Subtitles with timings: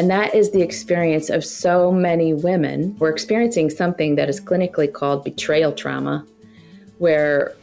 [0.00, 2.96] And that is the experience of so many women.
[2.98, 6.24] We're experiencing something that is clinically called betrayal trauma,
[6.96, 7.54] where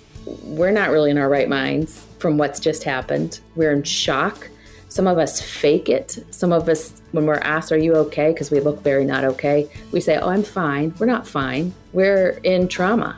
[0.43, 3.39] we're not really in our right minds from what's just happened.
[3.55, 4.51] We're in shock.
[4.87, 6.23] Some of us fake it.
[6.29, 8.33] Some of us, when we're asked, Are you okay?
[8.33, 10.93] because we look very not okay, we say, Oh, I'm fine.
[10.99, 11.73] We're not fine.
[11.91, 13.17] We're in trauma.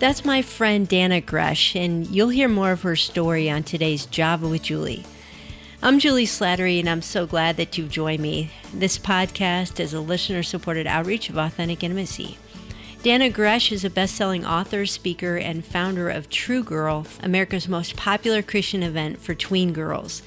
[0.00, 4.48] That's my friend Dannah Gresh, and you'll hear more of her story on today's Java
[4.48, 5.06] with Juli.
[5.82, 8.50] I'm Juli Slattery, and I'm so glad that you've joined me.
[8.72, 12.38] This podcast is a listener supported outreach of Authentic Intimacy.
[13.02, 17.94] Dannah Gresh is a best selling author, speaker, and founder of True Girl, America's most
[17.94, 20.22] popular Christian event for tween girls.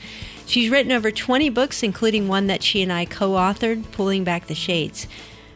[0.46, 4.45] She's written over 20 books, including one that she and I co authored, Pulling Back
[4.45, 5.08] the Shades.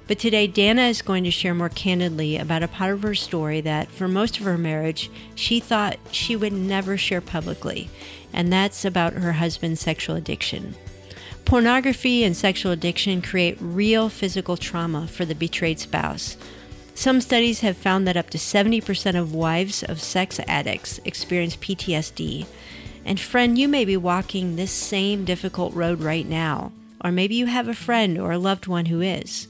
[0.07, 3.61] But today, Dannah is going to share more candidly about a part of her story
[3.61, 7.89] that, for most of her marriage, she thought she would never share publicly
[8.33, 10.75] and that's about her husband's sexual addiction.
[11.45, 16.37] Pornography and sexual addiction create real physical trauma for the betrayed spouse.
[16.95, 22.45] Some studies have found that up to 70% of wives of sex addicts experience PTSD.
[23.05, 26.71] And friend, you may be walking this same difficult road right now,
[27.03, 29.47] or maybe you have a friend or a loved one who is.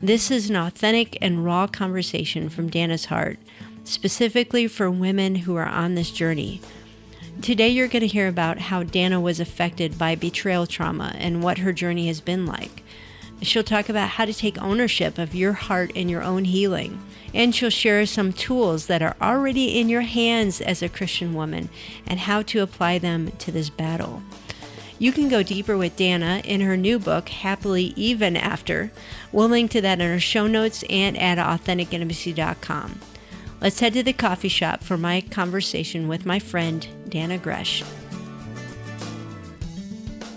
[0.00, 3.38] This is an authentic and raw conversation from Dannah's heart,
[3.84, 6.60] specifically for women who are on this journey
[7.42, 11.58] Today, you're going to hear about how Dannah was affected by betrayal trauma and what
[11.58, 12.82] her journey has been like.
[13.42, 17.02] She'll talk about how to take ownership of your heart and your own healing.
[17.34, 21.68] And she'll share some tools that are already in your hands as a Christian woman
[22.06, 24.22] and how to apply them to this battle.
[24.98, 28.92] You can go deeper with Dannah in her new book, Happily Even After.
[29.32, 33.00] We'll link to that in our show notes and at AuthenticIntimacy.com.
[33.60, 37.82] Let's head to the coffee shop for my conversation with my friend, Dannah Gresh.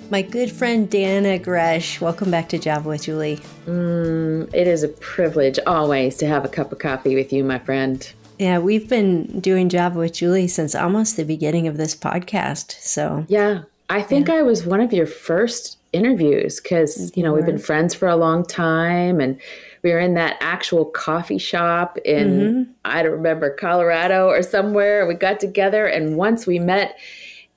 [0.09, 3.41] My good friend Dannah Gresh, welcome back to Java with Juli.
[3.65, 7.59] Mm, it is a privilege always to have a cup of coffee with you, my
[7.59, 8.09] friend.
[8.39, 12.71] Yeah, we've been doing Java with Juli since almost the beginning of this podcast.
[12.79, 14.35] So, yeah, I think yeah.
[14.35, 18.15] I was one of your first interviews because, you know, we've been friends for a
[18.15, 19.39] long time and
[19.83, 22.71] we were in that actual coffee shop in mm-hmm.
[22.85, 25.05] I don't remember Colorado or somewhere.
[25.07, 26.97] We got together and once we met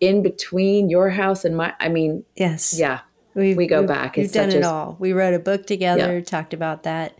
[0.00, 3.00] in between your house and my I mean yes yeah
[3.34, 6.18] we we go we've, back we've done it a, all we wrote a book together
[6.18, 6.24] yeah.
[6.24, 7.18] talked about that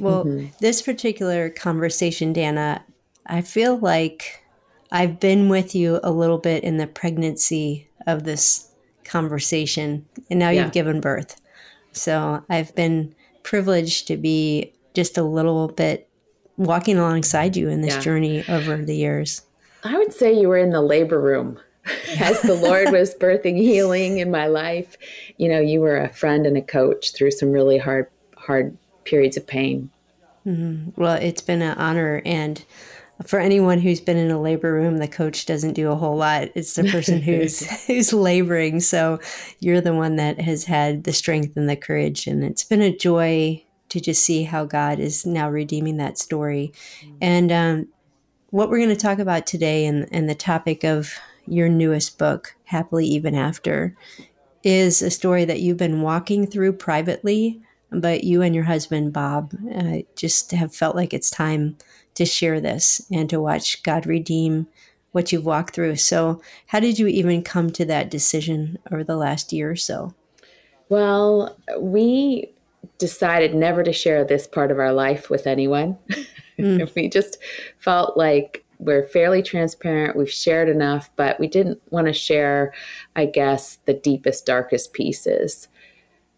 [0.00, 0.48] well mm-hmm.
[0.60, 2.82] this particular conversation Dannah,
[3.26, 4.42] I feel like
[4.90, 8.72] I've been with you a little bit in the pregnancy of this
[9.04, 10.64] conversation and now yeah.
[10.64, 11.40] you've given birth
[11.92, 13.14] so I've been
[13.48, 16.06] privileged to be just a little bit
[16.58, 18.00] walking alongside you in this yeah.
[18.00, 19.40] journey over the years.
[19.82, 21.58] I would say you were in the labor room
[22.20, 24.98] as the Lord was birthing healing in my life.
[25.38, 29.38] You know, you were a friend and a coach through some really hard, hard periods
[29.38, 29.88] of pain.
[30.46, 31.00] Mm-hmm.
[31.00, 32.20] Well, it's been an honor.
[32.26, 32.62] And
[33.24, 36.48] for anyone who's been in a labor room, the coach doesn't do a whole lot.
[36.54, 38.80] It's the person who's who's laboring.
[38.80, 39.18] So
[39.60, 42.96] you're the one that has had the strength and the courage, and it's been a
[42.96, 46.72] joy to just see how God is now redeeming that story.
[47.20, 47.88] And um,
[48.50, 51.14] what we're going to talk about today, and and the topic of
[51.46, 53.96] your newest book, "Happily Even After,"
[54.62, 59.54] is a story that you've been walking through privately, but you and your husband Bob
[59.74, 61.76] uh, just have felt like it's time
[62.18, 64.66] to share this and to watch God redeem
[65.12, 65.96] what you've walked through.
[65.96, 70.14] So, how did you even come to that decision over the last year or so?
[70.88, 72.52] Well, we
[72.98, 75.96] decided never to share this part of our life with anyone.
[76.58, 76.92] Mm.
[76.96, 77.38] we just
[77.78, 80.16] felt like we're fairly transparent.
[80.16, 82.74] We've shared enough, but we didn't want to share,
[83.14, 85.68] I guess, the deepest, darkest pieces.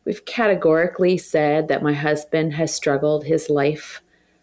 [0.04, 4.02] We've categorically said that my husband has struggled his life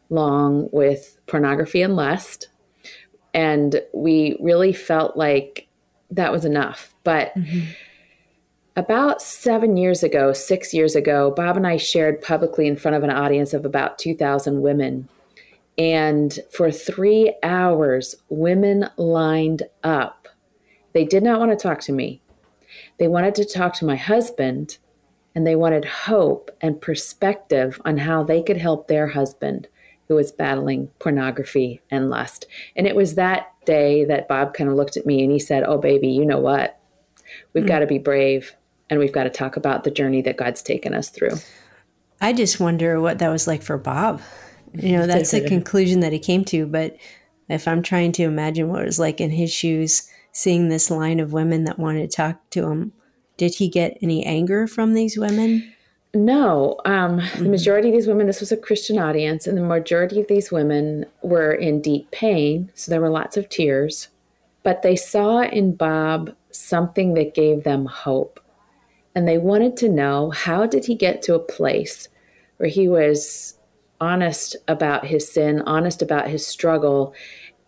[0.10, 2.50] long with pornography and lust.
[3.34, 5.68] And we really felt like
[6.12, 6.94] that was enough.
[7.04, 7.72] But mm-hmm.
[8.76, 13.04] about seven years ago, six years ago, Bob and I shared publicly in front of
[13.04, 15.08] an audience of about 2,000 women.
[15.78, 20.28] And for three hours, women lined up.
[20.94, 22.22] They did not want to talk to me.
[22.98, 24.78] They wanted to talk to my husband
[25.36, 29.68] and they wanted hope and perspective on how they could help their husband
[30.08, 32.46] who was battling pornography and lust.
[32.76, 35.64] And it was that day that Bob kind of looked at me and he said,
[35.64, 36.80] Oh, baby, you know what?
[37.54, 37.68] We've mm.
[37.68, 38.56] got to be brave
[38.90, 41.38] and we've got to talk about the journey that God's taken us through.
[42.22, 44.22] I just wonder what that was like for Bob.
[44.74, 46.66] You know, that's the conclusion that he came to.
[46.66, 46.98] But
[47.50, 51.20] if I'm trying to imagine what it was like in his shoes, seeing this line
[51.20, 52.94] of women that wanted to talk to him,
[53.38, 55.74] did he get any anger from these women?
[56.18, 57.44] No, um, mm-hmm.
[57.44, 60.52] the majority of these women, this was a Christian audience, and the majority of these
[60.52, 62.72] women were in deep pain.
[62.74, 64.08] So there were lots of tears.
[64.64, 68.40] But they saw in Bob something that gave them hope.
[69.14, 72.10] And they wanted to know how did he get to a place
[72.58, 73.58] where he was
[74.02, 77.14] honest about his sin, honest about his struggle,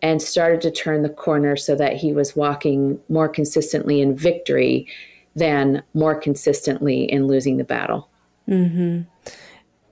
[0.02, 4.88] and started to turn the corner so that he was walking more consistently in victory
[5.36, 8.09] than more consistently in losing the battle.
[8.48, 9.02] Mm-hmm.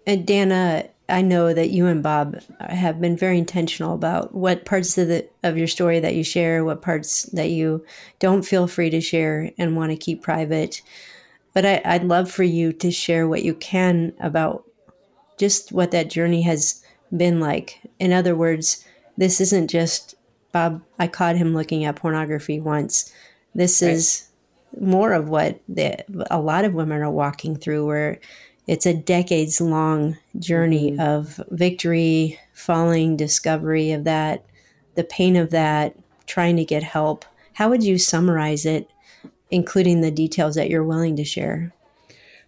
[0.06, 4.96] And Dannah, I know that you and Bob have been very intentional about what parts
[4.98, 7.84] of the of your story that you share, what parts that you
[8.18, 10.82] don't feel free to share and want to keep private.
[11.54, 14.64] But I, I'd love for you to share what you can about
[15.38, 16.82] just what that journey has
[17.16, 17.80] been like.
[17.98, 18.84] In other words,
[19.16, 20.14] this isn't just
[20.52, 20.82] Bob.
[20.98, 23.12] I caught him looking at pornography once.
[23.54, 23.92] This right.
[23.92, 24.27] is
[24.80, 28.20] more of what the, a lot of women are walking through, where
[28.66, 31.00] it's a decades long journey mm-hmm.
[31.00, 34.44] of victory, falling, discovery of that,
[34.94, 37.24] the pain of that, trying to get help.
[37.54, 38.90] How would you summarize it,
[39.50, 41.72] including the details that you're willing to share?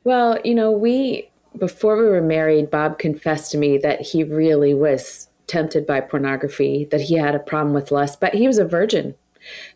[0.04, 4.74] Well, you know, we, before we were married, Bob confessed to me that he really
[4.74, 8.64] was tempted by pornography, that he had a problem with lust, but he was a
[8.64, 9.14] virgin.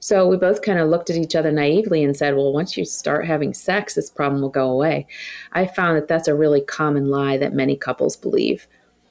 [0.00, 2.84] So we both kind of looked at each other naively and said, well, once you
[2.84, 5.06] start having sex, this problem will go away.
[5.52, 8.66] I found that that's a really common lie that many couples believe.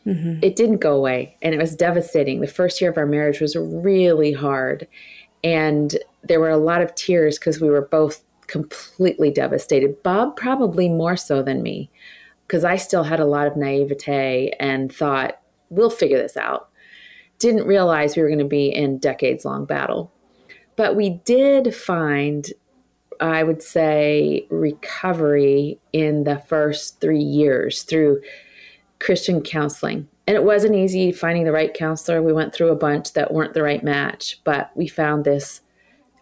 [0.06, 0.40] Mm-hmm.
[0.44, 2.42] It didn't go away and it was devastating.
[2.42, 4.88] The first year of our marriage was really hard.
[5.44, 10.02] And there were a lot of tears because we were both completely devastated.
[10.04, 11.90] Bob, probably more so than me,
[12.48, 15.40] because I still had a lot of naivete and thought,
[15.70, 16.70] we'll figure this out.
[17.40, 20.12] Didn't realize we were going to be in decades long battle.
[20.76, 22.48] But we did find,
[23.20, 28.22] I would say, recovery in the first three years through
[29.00, 30.08] Christian counseling.
[30.26, 32.22] And it wasn't easy finding the right counselor.
[32.22, 35.62] We went through a bunch that weren't the right match, but we found this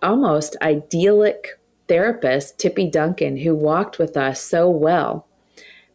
[0.01, 5.27] almost idyllic therapist, Tippy Duncan, who walked with us so well.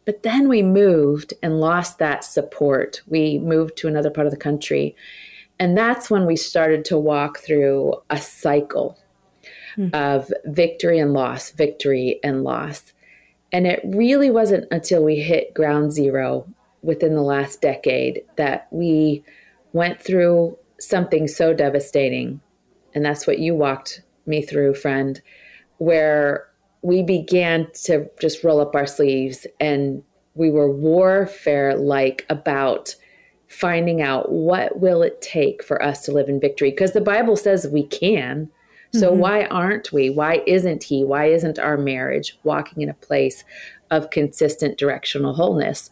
[0.05, 3.01] But then we moved and lost that support.
[3.07, 4.95] We moved to another part of the country
[5.59, 8.97] and that's when we started to walk through a cycle
[9.77, 9.93] mm.
[9.93, 12.93] of victory and loss, victory and loss.
[13.51, 16.47] And it really wasn't until we hit ground zero
[16.83, 19.23] within the last decade that we
[19.73, 22.39] went through something so devastating.
[22.93, 25.21] And that's what you walked me through, friend,
[25.77, 26.47] where
[26.81, 30.03] we began to just roll up our sleeves and
[30.35, 32.95] we were warfare like about
[33.47, 36.71] finding out what will it take for us to live in victory?
[36.71, 38.49] Because the bible says we can.
[38.93, 39.19] So mm-hmm.
[39.19, 40.09] why aren't we?
[40.09, 41.03] Why isn't he?
[41.03, 43.43] Why isn't our marriage walking in a place
[43.91, 45.89] of consistent directional wholeness?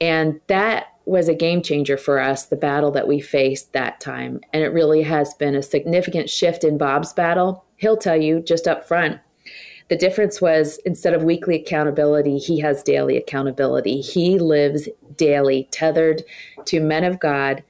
[0.00, 4.40] And that was a game changer for us the battle that we faced that time.
[4.52, 7.64] And it really has been a significant shift in bob's battle.
[7.76, 9.20] He'll tell you just up front
[9.88, 14.00] the difference was instead of weekly accountability, he has daily accountability.
[14.00, 16.24] He lives daily, tethered
[16.66, 17.62] to men of God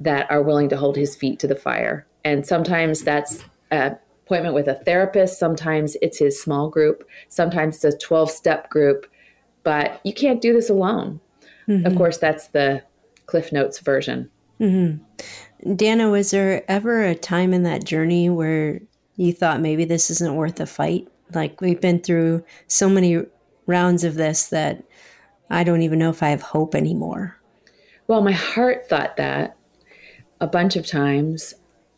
[0.00, 2.06] that are willing to hold his feet to the fire.
[2.24, 7.94] And sometimes that's an appointment with a therapist, sometimes it's his small group, sometimes it's
[7.94, 9.06] a 12 step group,
[9.62, 11.20] but you can't do this alone.
[11.68, 11.86] Mm-hmm.
[11.86, 12.82] Of course, that's the
[13.26, 14.30] Cliff Notes version.
[14.60, 15.74] Mm-hmm.
[15.74, 18.80] Dannah, was there ever a time in that journey where
[19.16, 21.08] you thought maybe this isn't worth a fight?
[21.34, 23.24] Like we've been through so many
[23.66, 24.84] rounds of this that
[25.50, 27.38] I don't even know if I have hope anymore.
[28.06, 29.56] Well, my heart thought that
[30.42, 31.54] a bunch of times.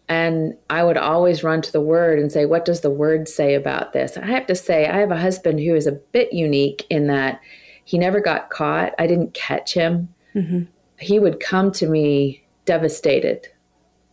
[0.07, 3.55] And I would always run to the word and say, What does the word say
[3.55, 4.19] about this?
[4.19, 7.41] I have to say, I have a husband who is a bit unique in that
[7.85, 8.93] he never got caught.
[8.99, 10.15] I didn't catch him.
[10.35, 10.65] Mm-hmm.
[10.99, 13.49] He would come to me devastated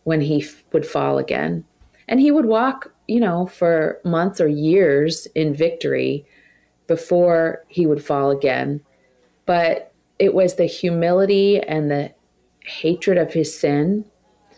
[0.04, 1.64] when he f- would fall again.
[2.08, 6.24] And he would walk you know, for months or years in victory
[6.86, 8.80] before he would fall again.
[9.44, 12.12] But it was the humility and the
[12.64, 14.06] hatred of his sin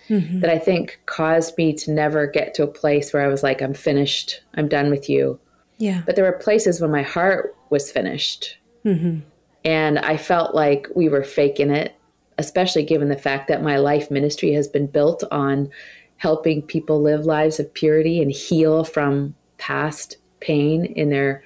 [0.09, 0.39] mm-hmm.
[0.39, 3.61] that I think caused me to never get to a place where I was like,
[3.61, 5.41] I'm finished, I'm done with you.
[5.79, 6.03] Yeah.
[6.07, 8.57] But there were places when my heart was finished.
[8.85, 9.21] Mm-hmm.
[9.65, 11.97] And I felt like we were faking it,
[12.39, 15.71] especially given the fact that my life ministry has been built on
[16.17, 21.43] helping people live lives of purity and heal from past pain in their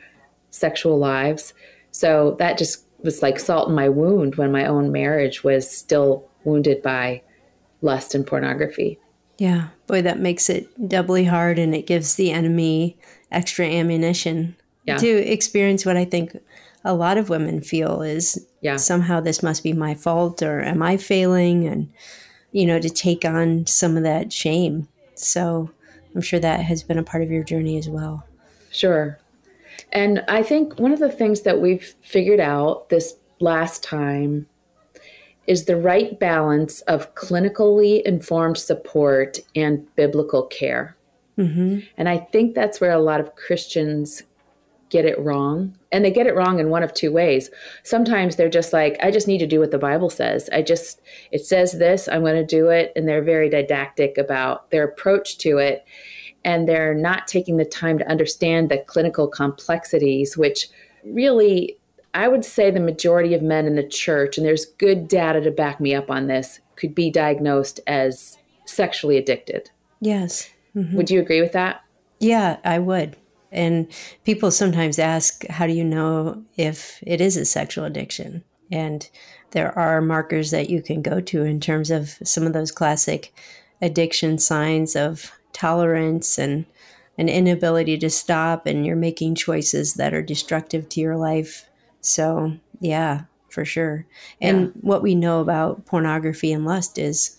[0.50, 1.54] sexual lives.
[1.90, 6.28] So that just was like salt in my wound when my own marriage was still
[6.44, 7.22] wounded by
[7.80, 8.98] lust and pornography.
[9.38, 12.98] Yeah, boy, that makes it doubly hard and it gives the enemy
[13.30, 14.96] extra ammunition yeah.
[14.96, 16.36] to experience what I think
[16.84, 18.76] a lot of women feel is yeah.
[18.76, 21.66] somehow this must be my fault or am I failing?
[21.66, 21.92] And,
[22.52, 24.88] you know, to take on some of that shame.
[25.14, 25.70] So
[26.14, 28.26] I'm sure that has been a part of your journey as well.
[28.70, 29.18] Sure.
[29.92, 34.46] And I think one of the things that we've figured out this last time
[35.46, 40.94] is the right balance of clinically informed support and biblical care.
[41.38, 41.78] Mm-hmm.
[41.96, 44.24] And I think that's where a lot of Christians
[44.90, 45.74] get it wrong.
[45.90, 47.50] And they get it wrong in one of two ways.
[47.82, 50.48] Sometimes they're just like, I just need to do what the Bible says.
[50.52, 51.00] I just,
[51.32, 52.92] it says this, I'm going to do it.
[52.94, 55.84] And they're very didactic about their approach to it.
[56.44, 60.68] And they're not taking the time to understand the clinical complexities, which
[61.04, 61.76] really,
[62.14, 65.50] I would say the majority of men in the church, and there's good data to
[65.50, 69.70] back me up on this, could be diagnosed as sexually addicted.
[70.00, 70.50] Yes.
[70.76, 70.96] Mm-hmm.
[70.96, 71.82] Would you agree with that?
[72.20, 73.16] Yeah, I would.
[73.50, 73.88] And
[74.24, 78.44] people sometimes ask, how do you know if it is a sexual addiction?
[78.70, 79.08] And
[79.52, 83.32] there are markers that you can go to in terms of some of those classic
[83.80, 86.66] addiction signs of tolerance and
[87.16, 91.68] an inability to stop, and you're making choices that are destructive to your life.
[92.00, 94.06] So, yeah, for sure.
[94.40, 94.72] And yeah.
[94.82, 97.36] what we know about pornography and lust is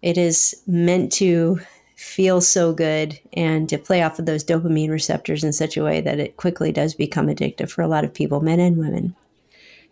[0.00, 1.60] it is meant to
[2.00, 6.00] feel so good and to play off of those dopamine receptors in such a way
[6.00, 9.14] that it quickly does become addictive for a lot of people, men and women.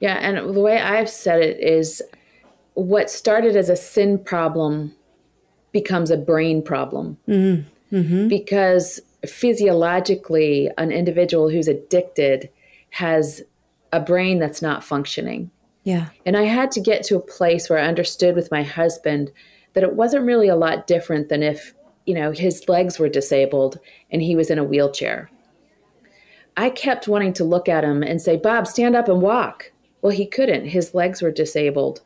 [0.00, 2.02] Yeah, and the way I've said it is
[2.72, 4.94] what started as a sin problem
[5.72, 7.18] becomes a brain problem.
[7.28, 7.94] Mm-hmm.
[7.94, 8.28] Mm-hmm.
[8.28, 12.48] Because physiologically, an individual who's addicted
[12.88, 13.42] has
[13.92, 15.50] a brain that's not functioning.
[15.84, 16.08] Yeah.
[16.24, 19.30] And I had to get to a place where I understood with my husband
[19.74, 21.74] that it wasn't really a lot different than if
[22.08, 23.78] you know, his legs were disabled
[24.10, 25.30] and he was in a wheelchair.
[26.56, 29.70] I kept wanting to look at him and say, Bob, stand up and walk.
[30.00, 30.64] Well, he couldn't.
[30.64, 32.00] His legs were disabled.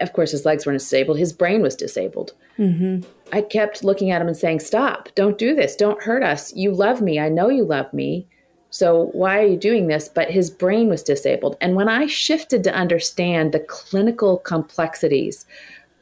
[0.00, 2.32] Of course, his legs weren't disabled, his brain was disabled.
[2.58, 3.06] Mm-hmm.
[3.30, 6.54] I kept looking at him and saying, Stop, don't do this, don't hurt us.
[6.56, 7.20] You love me.
[7.20, 8.26] I know you love me.
[8.70, 10.08] So why are you doing this?
[10.08, 11.56] But his brain was disabled.
[11.60, 15.44] And when I shifted to understand the clinical complexities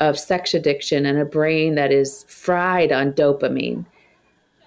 [0.00, 3.86] of sex addiction and a brain that is fried on dopamine,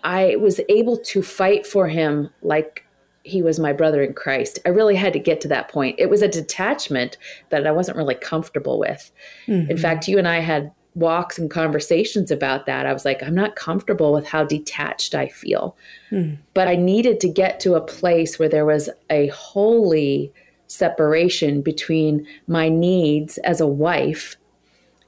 [0.03, 2.85] I was able to fight for him like
[3.23, 4.59] he was my brother in Christ.
[4.65, 5.97] I really had to get to that point.
[5.99, 7.17] It was a detachment
[7.49, 9.11] that I wasn't really comfortable with.
[9.47, 9.69] Mm-hmm.
[9.71, 12.85] In fact, you and I had walks and conversations about that.
[12.85, 15.75] I was like, I'm not comfortable with how detached I feel.
[16.11, 16.37] Mm.
[16.53, 20.31] But I needed to get to a place where there was a holy
[20.67, 24.37] separation between my needs as a wife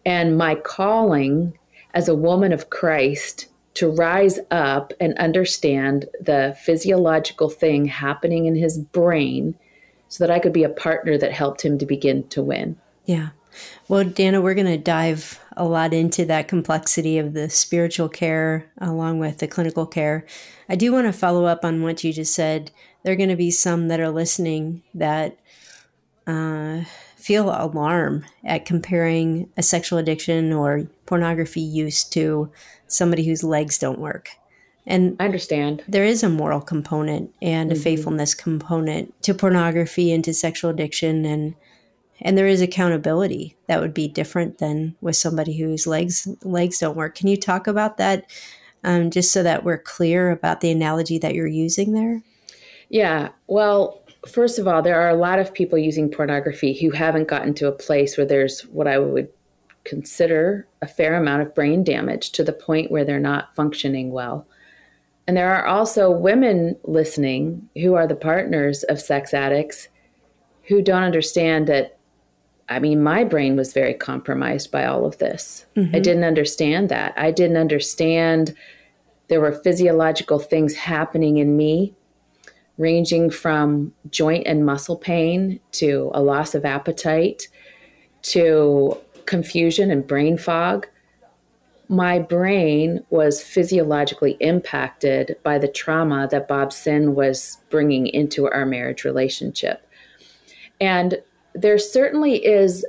[0.09, 1.55] and my calling
[1.93, 8.55] as a woman of Christ to rise up and understand the physiological thing happening in
[8.55, 9.53] his brain
[10.07, 12.75] so that I could be a partner that helped him to begin to win.
[13.05, 13.29] Yeah.
[13.87, 18.71] Well, Dannah, we're going to dive a lot into that complexity of the spiritual care
[18.79, 20.25] along with the clinical care.
[20.67, 22.71] I do want to follow up on what you just said.
[23.03, 25.37] There are going to be some that are listening that
[26.25, 26.81] uh,
[27.29, 32.51] feel alarm at comparing a sexual addiction or pornography use to
[32.87, 34.31] somebody whose legs don't work.
[34.87, 35.83] And I understand.
[35.87, 37.79] There is a moral component and mm-hmm.
[37.79, 41.53] a faithfulness component to pornography and to sexual addiction and
[42.19, 46.97] and there is accountability that would be different than with somebody whose legs legs don't
[46.97, 47.13] work.
[47.13, 48.25] Can you talk about that
[48.83, 52.23] um, just so that we're clear about the analogy that you're using there?
[52.89, 53.29] Yeah.
[53.45, 57.53] Well, first of all, there are a lot of people using pornography who haven't gotten
[57.55, 59.29] to a place where there's what I would
[59.83, 64.45] consider a fair amount of brain damage to the point where they're not functioning well.
[65.27, 69.87] And there are also women listening who are the partners of sex addicts
[70.63, 71.97] who don't understand that.
[72.67, 75.65] I mean, my brain was very compromised by all of this.
[75.75, 75.95] Mm-hmm.
[75.95, 77.13] I didn't understand that.
[77.17, 78.53] I didn't understand
[79.27, 81.95] there were physiological things happening in me
[82.79, 87.47] ranging from joint and muscle pain to a loss of appetite
[88.21, 90.87] to confusion and brain fog.
[91.89, 98.65] My brain was physiologically impacted by the trauma that Bob Sin was bringing into our
[98.65, 99.85] marriage relationship.
[100.79, 101.21] And
[101.53, 102.85] there certainly is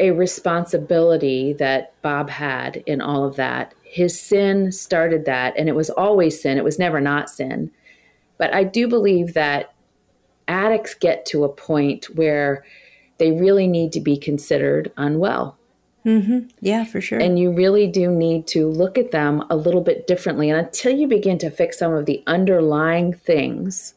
[0.00, 3.72] a responsibility that Bob had in all of that.
[3.84, 7.70] His sin started that, and it was always sin, it was never not sin.
[8.38, 9.74] But I do believe that
[10.48, 12.64] addicts get to a point where
[13.18, 15.56] they really need to be considered unwell.
[16.04, 16.48] Mm-hmm.
[16.60, 17.18] Yeah, for sure.
[17.18, 20.50] And you really do need to look at them a little bit differently.
[20.50, 23.94] And until you begin to fix some of the underlying things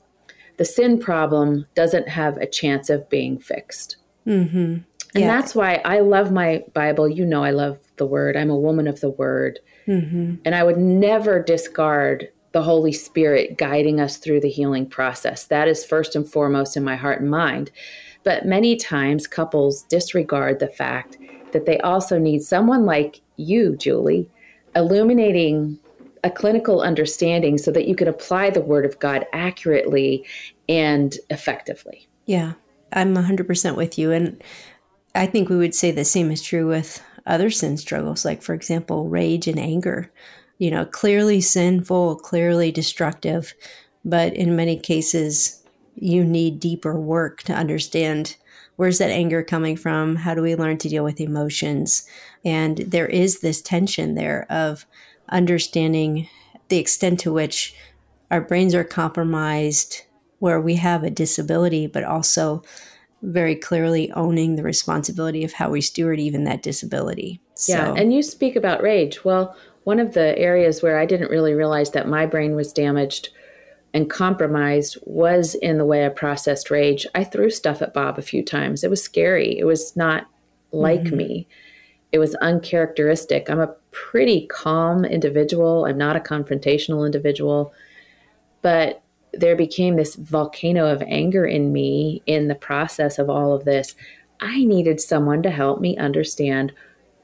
[0.57, 3.97] the sin problem doesn't have a chance of being fixed.
[4.25, 4.57] Mm-hmm.
[4.57, 5.27] And yeah.
[5.27, 7.07] that's why I love my Bible.
[7.07, 8.35] You know, I love the word.
[8.35, 9.59] I'm a woman of the word.
[9.87, 10.35] Mm-hmm.
[10.43, 15.43] And I would never discard the Holy Spirit guiding us through the healing process.
[15.43, 17.69] That is first and foremost in my heart and mind.
[18.23, 21.19] But many times couples disregard the fact
[21.51, 24.27] that they also need someone like you, Juli,
[24.75, 25.77] illuminating
[26.23, 30.25] a clinical understanding so that you can apply the Word of God accurately
[30.67, 32.07] and effectively.
[32.25, 32.53] Yeah,
[32.91, 34.11] I'm 100% with you.
[34.11, 34.43] And
[35.13, 38.55] I think we would say the same is true with other sin struggles, like, for
[38.55, 40.11] example, rage and anger.
[40.57, 43.53] You know, clearly sinful, clearly destructive,
[44.03, 45.63] but in many cases,
[45.95, 48.37] you need deeper work to understand
[48.75, 50.15] where's that anger coming from?
[50.17, 52.07] How do we learn to deal with emotions?
[52.45, 54.85] And there is this tension there of
[55.29, 56.29] understanding
[56.69, 57.75] the extent to which
[58.31, 60.03] our brains are compromised,
[60.39, 62.61] where we have a disability, but also
[63.21, 67.41] very clearly owning the responsibility of how we steward even that disability.
[67.55, 67.73] So.
[67.73, 69.25] Yeah, and you speak about rage.
[69.25, 69.55] Well,
[69.87, 73.29] one of the areas where I didn't really realize that my brain was damaged
[73.93, 77.07] and compromised was in the way I processed rage.
[77.15, 78.83] I threw stuff at Bob a few times.
[78.83, 79.57] It was scary.
[79.57, 80.27] It was not
[80.73, 81.15] like mm-hmm.
[81.15, 81.47] me.
[82.11, 83.49] It was uncharacteristic.
[83.49, 85.85] I'm a pretty calm individual.
[85.85, 87.73] I'm not a confrontational individual.
[88.61, 89.01] But
[89.31, 93.95] there became this volcano of anger in me in the process of all of this.
[94.41, 96.73] I needed someone to help me understand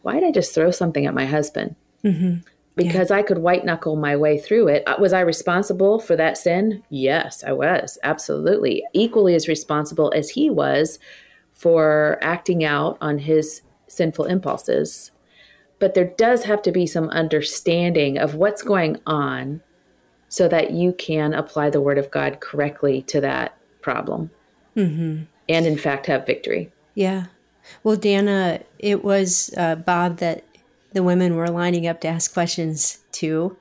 [0.01, 1.75] why did I just throw something at my husband?
[2.05, 2.48] Mm-hmm.
[2.75, 3.18] Because yeah.
[3.18, 4.84] I could white knuckle my way through it.
[4.88, 6.84] Uh, was I responsible for that sin?
[6.89, 8.00] Yes, I was.
[8.03, 8.84] Absolutely.
[8.94, 10.98] Equally as responsible as he was
[11.53, 15.12] for acting out on his sinful impulses.
[15.77, 19.62] But there does have to be some understanding of what's going on
[20.30, 24.32] so that you can apply the word of God correctly to that problem.
[24.75, 25.25] Mm-hmm.
[25.48, 26.72] And in fact, have victory.
[26.96, 27.25] Yeah.
[27.83, 30.44] Well, Dannah, it was uh, Bob that
[30.94, 33.58] the women were lining up to ask questions to,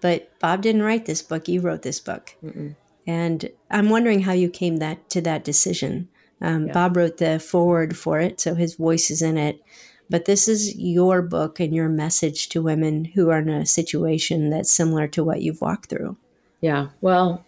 [0.00, 1.48] but Bob didn't write this book.
[1.48, 2.36] You wrote this book.
[2.44, 2.76] Mm-mm.
[3.06, 6.08] And I'm wondering how you came that to that decision.
[6.40, 6.72] Um, yeah.
[6.72, 9.62] Bob wrote the foreword for it, so his voice is in it.
[10.10, 14.50] But this is your book and your message to women who are in a situation
[14.50, 16.16] that's similar to what you've walked through.
[16.60, 16.88] Yeah.
[17.00, 17.44] Well,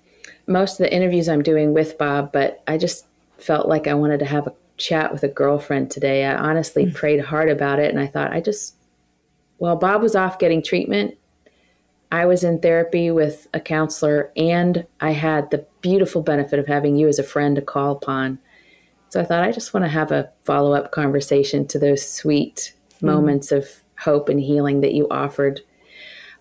[0.46, 3.06] most of the interviews I'm doing with Bob, but I just
[3.38, 6.24] felt like I wanted to have a chat with a girlfriend today.
[6.24, 6.96] I honestly mm-hmm.
[6.96, 8.75] prayed hard about it and I thought I just
[9.58, 11.16] while Bob was off getting treatment,
[12.12, 16.96] I was in therapy with a counselor and I had the beautiful benefit of having
[16.96, 18.38] you as a friend to call upon.
[19.08, 22.72] So I thought I just want to have a follow up conversation to those sweet
[22.94, 23.06] mm-hmm.
[23.06, 25.60] moments of hope and healing that you offered.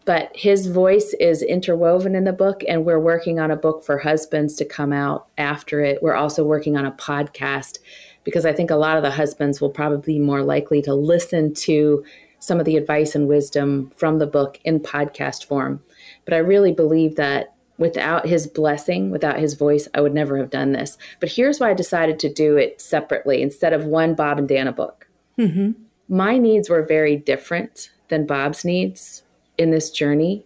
[0.05, 3.97] But his voice is interwoven in the book, and we're working on a book for
[3.97, 6.01] husbands to come out after it.
[6.03, 7.79] We're also working on a podcast
[8.23, 11.55] because I think a lot of the husbands will probably be more likely to listen
[11.55, 12.03] to
[12.45, 15.81] some of the advice and wisdom from the book in podcast form.
[16.25, 20.51] But I really believe that without his blessing, without his voice, I would never have
[20.51, 20.95] done this.
[21.19, 24.75] But here's why I decided to do it separately instead of one Bob and Dannah
[24.75, 25.07] book.
[25.39, 25.71] Mm-hmm.
[26.07, 29.23] My needs were very different than Bob's needs
[29.57, 30.45] in this journey.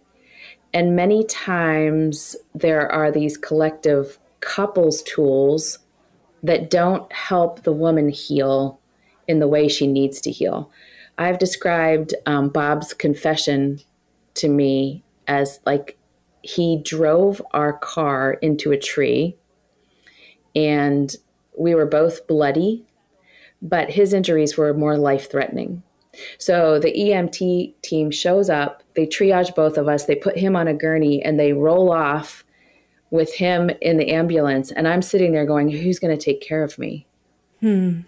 [0.72, 5.80] And many times there are these collective couples tools
[6.42, 8.80] that don't help the woman heal
[9.28, 10.70] in the way she needs to heal.
[11.20, 13.78] I've described um, Bob's confession
[14.34, 15.98] to me as like
[16.42, 19.36] he drove our car into a tree
[20.56, 21.14] and
[21.58, 22.86] we were both bloody,
[23.60, 25.82] but his injuries were more life threatening.
[26.38, 30.68] So the EMT team shows up, they triage both of us, they put him on
[30.68, 32.44] a gurney, and they roll off
[33.10, 34.72] with him in the ambulance.
[34.72, 37.06] And I'm sitting there going, Who's going to take care of me?
[37.60, 38.00] Hmm.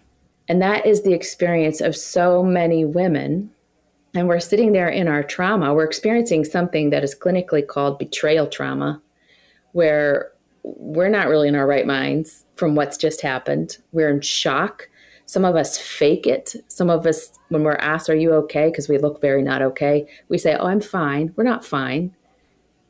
[0.49, 3.51] And that is the experience of so many women
[4.15, 5.73] and we're sitting there in our trauma.
[5.73, 9.01] We're experiencing something that is clinically called betrayal trauma,
[9.73, 10.33] where
[10.65, 13.79] we're not really in our right minds from what's just happened.
[13.93, 14.89] We're in shock.
[15.25, 16.55] Some of us fake it.
[16.69, 18.69] Some of us, when we're asked, Are you okay?
[18.69, 21.33] Because we look very not okay, we say, Oh, I'm fine.
[21.37, 22.15] We're not fine.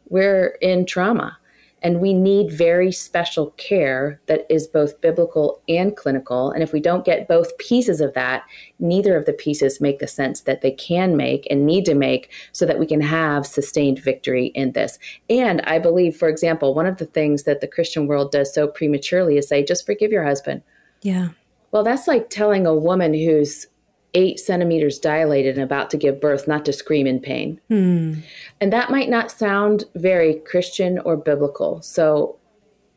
[0.09, 1.39] We're in trauma.
[1.83, 6.51] And we need very special care that is both biblical and clinical.
[6.51, 8.45] And if we don't get both pieces of that,
[8.79, 12.31] neither of the pieces make the sense that they can make and need to make
[12.53, 14.99] so that we can have sustained victory in this.
[15.29, 18.69] And I believe, for example, one of the things that the Christian world does so
[18.69, 20.63] prematurely is say, just forgive your husband.
[21.03, 21.31] Yeah.
[21.73, 23.67] Well, that's like telling a woman who's
[24.15, 27.61] eight centimeters dilated and about to give birth not to scream in pain.
[27.69, 28.15] Hmm.
[28.61, 31.81] And that might not sound very Christian or biblical.
[31.83, 32.39] So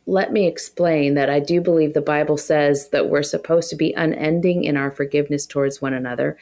[0.08, 3.94] let me explain that I do believe the Bible says that we're supposed to be
[3.94, 6.38] unending in our forgiveness towards one another.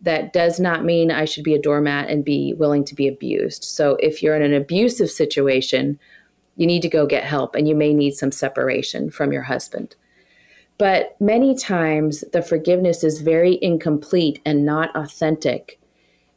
[0.00, 3.64] That does not mean I should be a doormat and be willing to be abused.
[3.64, 5.98] So if you're in an abusive situation,
[6.56, 9.94] you need to go get help and you may need some separation from your husband.
[10.78, 15.78] But many times the forgiveness is very incomplete and not authentic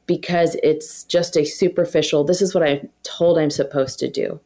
[0.06, 4.40] because it's just a superficial, this is what I'm told I'm supposed to do.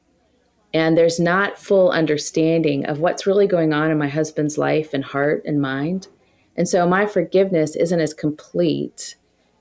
[0.73, 5.04] And there's not full understanding of what's really going on in my husband's life and
[5.04, 6.08] heart and mind.
[6.56, 9.15] And so my forgiveness isn't as complete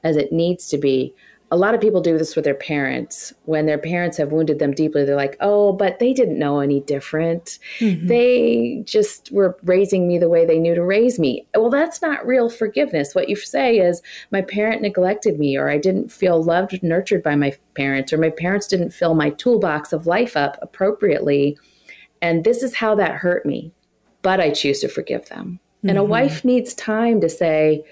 [0.04, 1.14] as it needs to be
[1.52, 4.72] a lot of people do this with their parents when their parents have wounded them
[4.72, 8.06] deeply they're like oh but they didn't know any different mm-hmm.
[8.06, 12.24] they just were raising me the way they knew to raise me well that's not
[12.26, 16.82] real forgiveness what you say is my parent neglected me or i didn't feel loved
[16.82, 21.58] nurtured by my parents or my parents didn't fill my toolbox of life up appropriately
[22.22, 23.72] and this is how that hurt me
[24.22, 25.88] but i choose to forgive them mm-hmm.
[25.88, 26.10] and a mm-hmm.
[26.10, 27.82] wife needs time to say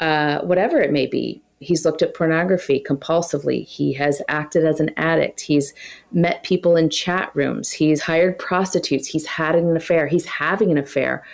[0.00, 3.66] uh, whatever it may be He's looked at pornography compulsively.
[3.66, 5.40] He has acted as an addict.
[5.40, 5.74] He's
[6.12, 7.70] met people in chat rooms.
[7.70, 9.08] He's hired prostitutes.
[9.08, 10.06] He's had an affair.
[10.06, 11.24] He's having an affair.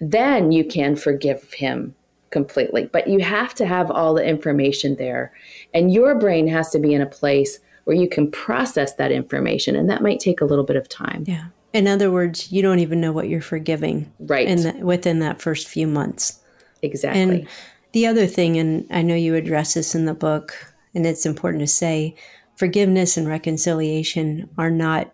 [0.00, 1.94] Then you can forgive him
[2.30, 2.90] completely.
[2.92, 5.32] But you have to have all the information there.
[5.72, 9.76] And your brain has to be in a place where you can process that information.
[9.76, 11.24] And that might take a little bit of time.
[11.26, 11.46] Yeah.
[11.72, 14.12] In other words, you don't even know what you're forgiving.
[14.18, 14.48] Right.
[14.48, 16.40] In the, within that first few months.
[16.82, 17.20] Exactly.
[17.22, 17.48] And
[17.92, 21.60] the other thing, and I know you address this in the book, and it's important
[21.62, 22.14] to say
[22.56, 25.12] forgiveness and reconciliation are not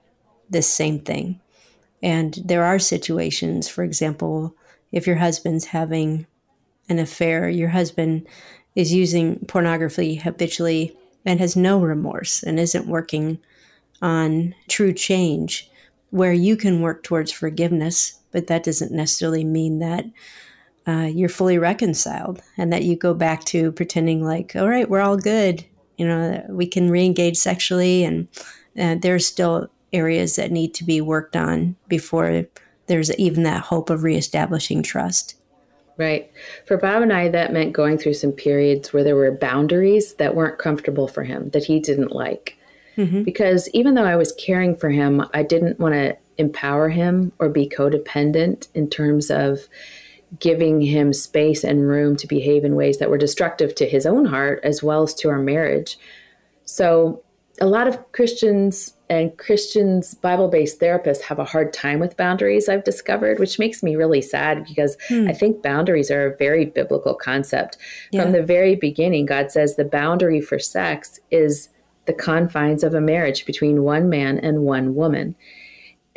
[0.50, 1.40] the same thing.
[2.02, 4.54] And there are situations, for example,
[4.92, 6.26] if your husband's having
[6.88, 8.26] an affair, your husband
[8.74, 13.38] is using pornography habitually and has no remorse and isn't working
[14.00, 15.70] on true change,
[16.10, 20.04] where you can work towards forgiveness, but that doesn't necessarily mean that
[20.88, 25.02] uh, you're fully reconciled and that you go back to pretending like, all right, we're
[25.02, 25.64] all good.
[25.98, 28.28] You know, we can re-engage sexually, and
[28.78, 32.46] uh, there's still areas that need to be worked on before
[32.86, 35.34] there's even that hope of reestablishing trust.
[35.98, 36.30] Right.
[36.64, 40.36] For Bob and I, that meant going through some periods where there were boundaries that
[40.36, 42.56] weren't comfortable for him, that he didn't like.
[42.96, 43.24] Mm-hmm.
[43.24, 47.48] Because even though I was caring for him, I didn't want to empower him or
[47.48, 49.68] be codependent in terms of
[50.38, 54.26] giving him space and room to behave in ways that were destructive to his own
[54.26, 55.98] heart as well as to our marriage.
[56.64, 57.22] So,
[57.60, 62.68] a lot of Christians and Christians, Bible based therapists have a hard time with boundaries,
[62.68, 65.26] I've discovered, which makes me really sad because hmm.
[65.28, 67.78] I think boundaries are a very biblical concept.
[68.12, 68.22] Yeah.
[68.22, 71.70] From the very beginning, God says the boundary for sex is
[72.04, 75.34] the confines of a marriage between one man and one woman.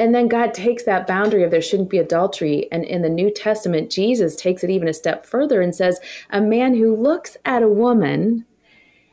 [0.02, 2.68] And then God takes that boundary of there shouldn't be adultery.
[2.72, 6.00] And in the New Testament, Jesus takes it even a step further and says,
[6.32, 8.44] a man who looks at a woman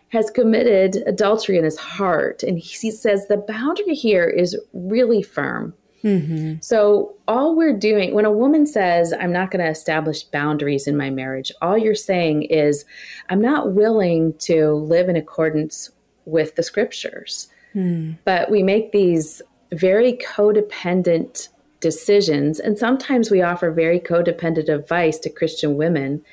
[0.08, 2.42] has committed adultery in his heart.
[2.42, 5.74] And he says the boundary here is really firm.
[6.02, 6.54] Mm-hmm.
[6.62, 10.96] So, all we're doing, when a woman says, I'm not going to establish boundaries in
[10.96, 12.86] my marriage, all you're saying is,
[13.28, 15.90] I'm not willing to live in accordance
[16.24, 17.48] with the scriptures.
[17.74, 18.16] Mm.
[18.24, 21.48] But we make these very codependent
[21.80, 22.58] decisions.
[22.58, 26.24] And sometimes we offer very codependent advice to Christian women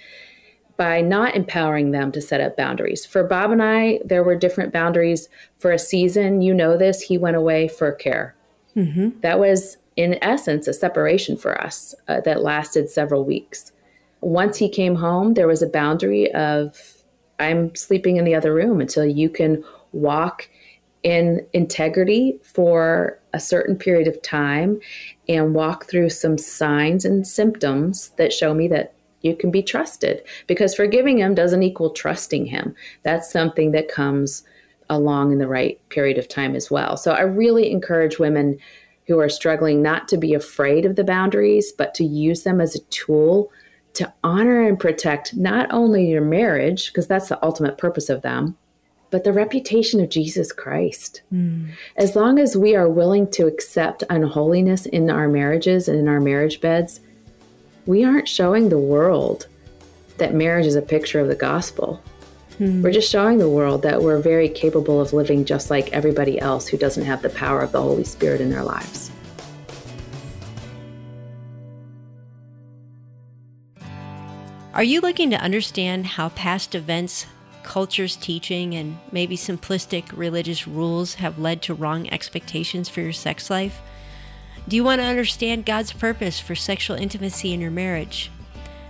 [0.77, 3.05] by not empowering them to set up boundaries.
[3.05, 6.41] For Bob and I, there were different boundaries for a season.
[6.41, 8.35] You know this, he went away for care.
[8.75, 9.21] Mm-hmm.
[9.21, 13.71] That was, in essence, a separation for us uh, that lasted several weeks.
[14.19, 16.95] Once he came home, there was a boundary of
[17.39, 20.49] I'm sleeping in the other room until you can walk
[21.03, 24.79] in integrity for a certain period of time
[25.27, 30.23] and walk through some signs and symptoms that show me that you can be trusted
[30.47, 32.73] because forgiving him doesn't equal trusting him.
[33.03, 34.43] That's something that comes
[34.89, 36.95] along in the right period of time as well.
[36.95, 38.57] So I really encourage women
[39.07, 42.75] who are struggling not to be afraid of the boundaries, but to use them as
[42.75, 43.51] a tool
[43.95, 48.57] to honor and protect not only your marriage, because that's the ultimate purpose of them,
[49.11, 51.21] but the reputation of Jesus Christ.
[51.33, 51.69] Mm.
[51.95, 56.19] As long as we are willing to accept unholiness in our marriages and in our
[56.19, 56.99] marriage beds,
[57.85, 59.47] we aren't showing the world
[60.17, 62.01] that marriage is a picture of the gospel.
[62.59, 62.81] Mm.
[62.81, 66.67] We're just showing the world that we're very capable of living just like everybody else
[66.67, 69.11] who doesn't have the power of the Holy Spirit in their lives.
[74.73, 77.27] Are you looking to understand how past events
[77.65, 83.49] culture's teaching and maybe simplistic religious rules have led to wrong expectations for your sex
[83.49, 83.81] life?
[84.67, 88.31] Do you want to understand God's purpose for sexual intimacy in your marriage?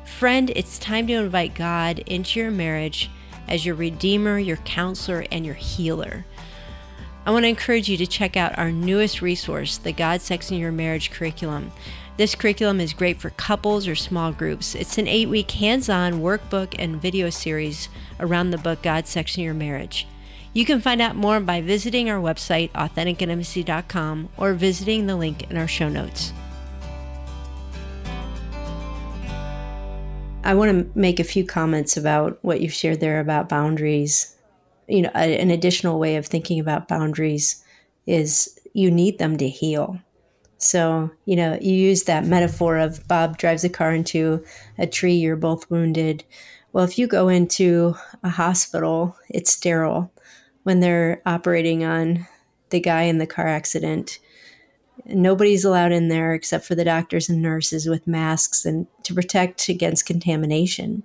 [0.05, 3.09] Friend, it's time to invite God into your marriage
[3.47, 6.25] as your Redeemer, your counselor, and your healer.
[7.25, 10.59] I want to encourage you to check out our newest resource, the God Sex in
[10.59, 11.71] Your Marriage curriculum.
[12.17, 14.73] This curriculum is great for couples or small groups.
[14.73, 19.38] It's an eight week hands on workbook and video series around the book God Sex
[19.38, 20.08] in Your Marriage.
[20.54, 25.58] You can find out more by visiting our website, AuthenticIntimacy.com, or visiting the link in
[25.58, 26.32] our show notes.
[30.43, 34.36] I want to make a few comments about what you've shared there about boundaries
[34.88, 37.63] you know, an additional way of thinking about boundaries
[38.06, 39.99] is you need them to heal.
[40.65, 44.43] So, you know, you use that metaphor of Bob drives a car into
[44.78, 46.23] a tree, you're both wounded.
[46.73, 50.12] Well, if you go into a hospital, it's sterile.
[50.63, 52.28] When they're operating on
[52.71, 54.17] the guy in the car accident,
[55.06, 59.69] nobody's allowed in there except for the doctors and nurses with masks and to protect
[59.69, 61.04] against contamination.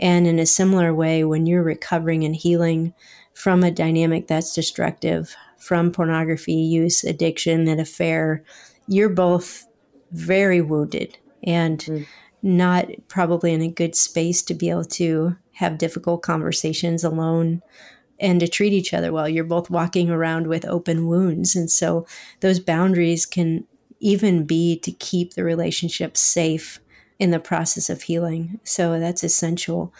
[0.00, 2.92] And in a similar way, when you're recovering and healing
[3.32, 8.44] from a dynamic that's destructive, from pornography use, addiction, an affair,
[8.88, 9.66] you're both
[10.12, 12.06] very wounded and mm.
[12.42, 17.62] not probably in a good space to be able to have difficult conversations alone
[18.18, 19.28] and to treat each other well.
[19.28, 21.54] You're both walking around with open wounds.
[21.54, 22.06] And so
[22.40, 23.64] those boundaries can
[24.00, 26.80] even be to keep the relationship safe
[27.18, 28.60] in the process of healing.
[28.64, 29.92] So that's essential.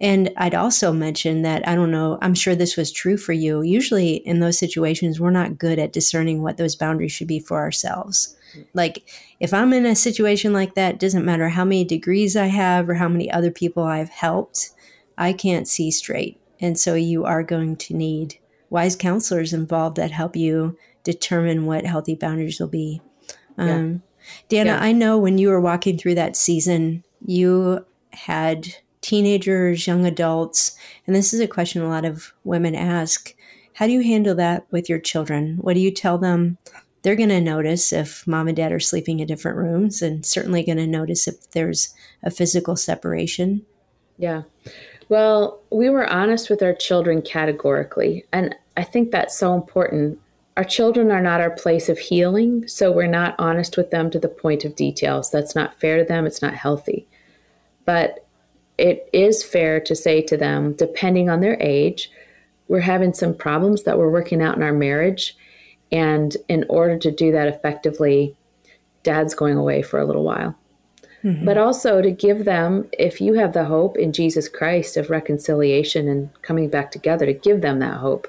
[0.00, 3.62] And I'd also mention that I don't know, I'm sure this was true for you.
[3.62, 7.58] Usually in those situations, we're not good at discerning what those boundaries should be for
[7.58, 8.36] ourselves.
[8.74, 9.08] Like
[9.40, 12.94] if I'm in a situation like that, doesn't matter how many degrees I have or
[12.94, 14.70] how many other people I've helped,
[15.16, 16.40] I can't see straight.
[16.60, 18.38] And so you are going to need
[18.70, 23.00] wise counselors involved that help you determine what healthy boundaries will be.
[23.58, 24.02] Um,
[24.50, 24.80] Dannah, yeah.
[24.80, 28.76] I know when you were walking through that season, you had
[29.06, 33.34] teenagers, young adults, and this is a question a lot of women ask.
[33.74, 35.58] How do you handle that with your children?
[35.60, 36.58] What do you tell them?
[37.02, 40.64] They're going to notice if mom and dad are sleeping in different rooms, and certainly
[40.64, 43.64] going to notice if there's a physical separation.
[44.18, 44.42] Yeah.
[45.08, 48.24] Well, we were honest with our children categorically.
[48.32, 50.18] And I think that's so important
[50.56, 54.18] our children are not our place of healing, so we're not honest with them to
[54.18, 55.30] the point of details.
[55.30, 57.06] That's not fair to them, it's not healthy.
[57.84, 58.25] But
[58.78, 62.10] it is fair to say to them, depending on their age,
[62.68, 65.36] we're having some problems that we're working out in our marriage.
[65.92, 68.34] And in order to do that effectively,
[69.02, 70.56] dad's going away for a little while.
[71.22, 71.44] Mm-hmm.
[71.44, 76.08] But also to give them, if you have the hope in Jesus Christ of reconciliation
[76.08, 78.28] and coming back together, to give them that hope,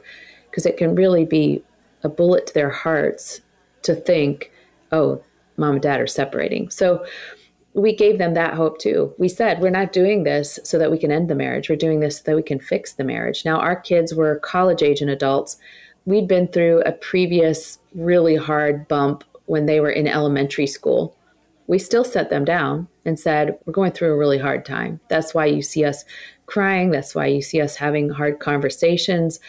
[0.49, 1.63] because it can really be
[2.03, 3.41] a bullet to their hearts
[3.83, 4.51] to think,
[4.91, 5.21] oh,
[5.57, 6.69] mom and dad are separating.
[6.69, 7.05] So
[7.77, 9.13] we gave them that hope too.
[9.19, 11.69] We said, we're not doing this so that we can end the marriage.
[11.69, 13.45] We're doing this so that we can fix the marriage.
[13.45, 15.57] Now, our kids were college age and adults.
[16.05, 21.15] We'd been through a previous really hard bump when they were in elementary school.
[21.67, 24.99] We still set them down and said, We're going through a really hard time.
[25.07, 26.03] That's why you see us
[26.47, 26.89] crying.
[26.89, 29.39] That's why you see us having hard conversations.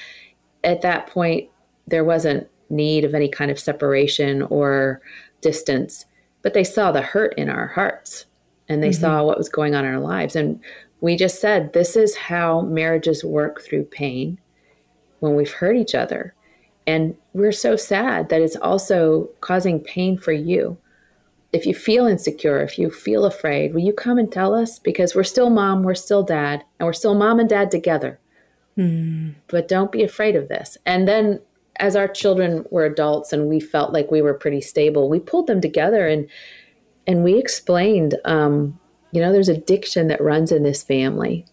[0.62, 1.48] At that point,
[1.86, 5.00] there wasn't need of any kind of separation or
[5.40, 6.04] distance,
[6.48, 8.24] but they saw the hurt in our hearts
[8.70, 9.02] and they mm-hmm.
[9.02, 10.34] saw what was going on in our lives.
[10.34, 10.58] And
[11.02, 14.38] we just said, this is how marriages work through pain
[15.20, 16.32] when we've hurt each other.
[16.86, 20.78] And we're so sad that it's also causing pain for you.
[21.52, 24.78] If you feel insecure, if you feel afraid, will you come and tell us?
[24.78, 28.18] Because we're still mom, we're still dad, and we're still mom and dad together.
[28.78, 29.34] Mm.
[29.48, 30.78] But don't be afraid of this.
[30.86, 31.40] And then
[31.78, 35.46] as our children were adults and we felt like we were pretty stable, we pulled
[35.46, 36.28] them together and
[37.06, 38.78] and we explained, um,
[39.12, 41.46] you know, there's addiction that runs in this family.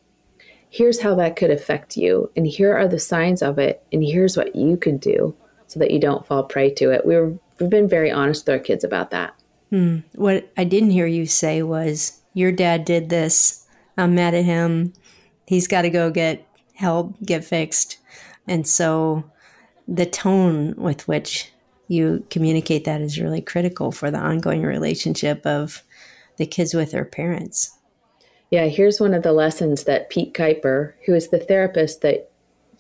[0.70, 4.36] Here's how that could affect you, and here are the signs of it, and here's
[4.36, 5.34] what you can do
[5.68, 7.06] so that you don't fall prey to it.
[7.06, 9.34] We were, we've been very honest with our kids about that.
[9.70, 10.00] Hmm.
[10.16, 13.66] What I didn't hear you say was, "Your dad did this.
[13.98, 14.92] I'm mad at him.
[15.48, 17.98] He's got to go get help, get fixed."
[18.46, 19.24] And so
[19.88, 21.52] the tone with which
[21.88, 25.84] you communicate that is really critical for the ongoing relationship of
[26.38, 27.78] the kids with their parents.
[28.52, 32.32] Yeah, here's one of the lessons that Pete Kuiper, who is the therapist that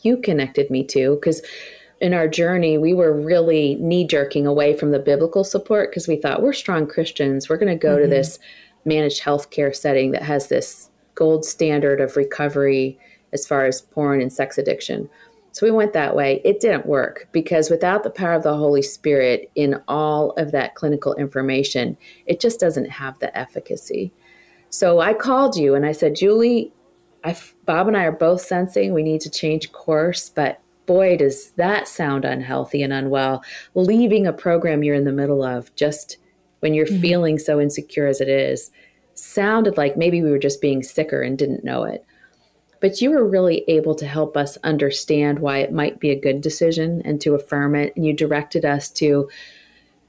[0.01, 1.41] you connected me to, because
[2.01, 6.17] in our journey, we were really knee jerking away from the biblical support because we
[6.17, 7.49] thought we're strong Christians.
[7.49, 8.03] We're going to go mm-hmm.
[8.03, 8.39] to this
[8.83, 12.99] managed healthcare setting that has this gold standard of recovery
[13.33, 15.09] as far as porn and sex addiction.
[15.55, 16.41] So we went that way.
[16.43, 20.75] It didn't work because without the power of the Holy Spirit in all of that
[20.75, 24.11] clinical information, it just doesn't have the efficacy.
[24.69, 26.73] So I called you and I said, Juli,
[27.23, 31.51] I, Bob and I are both sensing we need to change course, but boy, does
[31.51, 33.41] that sound unhealthy and unwell.
[33.75, 36.17] Leaving a program you're in the middle of just
[36.59, 37.01] when you're mm-hmm.
[37.01, 38.71] feeling so insecure as it is
[39.13, 42.05] sounded like maybe we were just being sicker and didn't know it.
[42.81, 46.41] But you were really able to help us understand why it might be a good
[46.41, 47.93] decision and to affirm it.
[47.95, 49.29] And you directed us to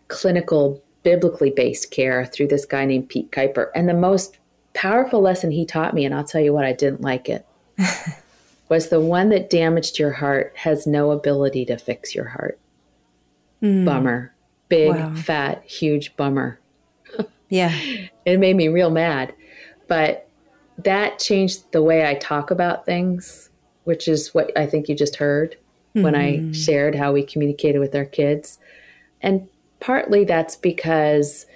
[0.08, 3.70] clinical, biblically based care through this guy named Pete Kuiper.
[3.74, 4.38] And the most
[4.74, 7.46] powerful lesson he taught me, and I'll tell you what, I didn't like it,
[8.68, 12.58] was the one that damaged your heart has no ability to fix your heart.
[13.62, 13.84] Mm.
[13.84, 14.34] Bummer.
[14.68, 15.14] Big, wow.
[15.14, 16.58] fat, huge bummer.
[17.48, 17.74] yeah.
[18.24, 19.32] It made me real mad.
[19.86, 20.25] But
[20.78, 23.50] that changed the way I talk about things,
[23.84, 25.56] which is what I think you just heard
[25.94, 26.02] mm.
[26.02, 26.52] when I hmm.
[26.52, 28.58] shared how we communicated with our kids.
[29.22, 29.48] And
[29.80, 31.46] partly that's because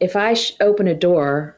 [0.00, 1.56] if I sh- open a door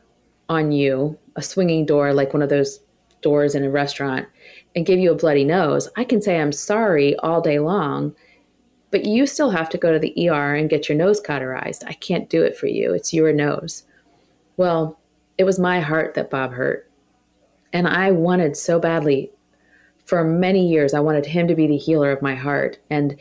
[0.49, 2.81] on you, a swinging door, like one of those
[3.23, 4.29] doors in a restaurant,
[4.75, 8.15] and give you a bloody nose, I can say I'm sorry all day long,
[8.91, 11.85] but you still have to go to the ER and get your nose cauterized.
[11.87, 12.93] I can't do it for you.
[12.93, 13.85] It's your nose.
[14.57, 14.99] Well,
[15.39, 16.91] it was my heart that Bob hurt.
[17.73, 19.33] And I wanted so badly
[20.05, 22.79] for many years, I wanted him to be the healer of my heart.
[22.91, 23.19] And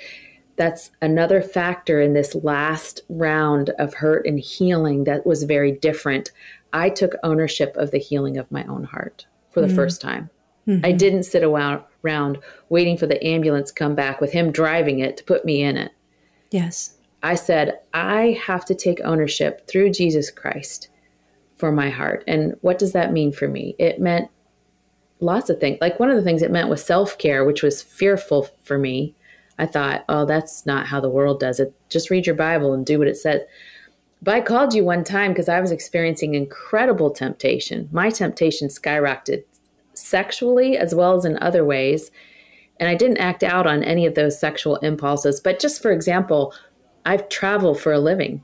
[0.56, 6.32] that's another factor in this last round of hurt and healing that was very different.
[6.74, 9.76] I took ownership of the healing of my own heart for the mm-hmm.
[9.76, 10.30] first time.
[10.68, 10.86] Mm-hmm.
[10.86, 12.38] I didn't sit around
[12.70, 15.92] waiting for the ambulance come back with him driving it to put me in it.
[16.52, 16.96] Yes.
[17.24, 20.90] I said, I have to take ownership through Jesus Christ
[21.62, 22.24] for my heart.
[22.28, 23.76] And what does that mean for me?
[23.78, 24.32] It meant
[25.20, 25.78] lots of things.
[25.80, 29.16] Like one of the things it meant was self care, which was fearful for me.
[29.60, 31.72] I thought, oh, that's not how the world does it.
[31.88, 33.42] Just read your Bible and do what it says.
[34.24, 37.88] But I called you one time because I was experiencing incredible temptation.
[37.92, 39.44] My temptation skyrocketed
[39.94, 42.10] sexually as well as in other ways.
[42.80, 45.40] And I didn't act out on any of those sexual impulses.
[45.40, 46.56] But just for example,
[47.06, 48.44] I've traveled for a living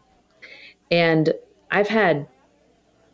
[0.92, 1.34] and
[1.72, 2.28] I've had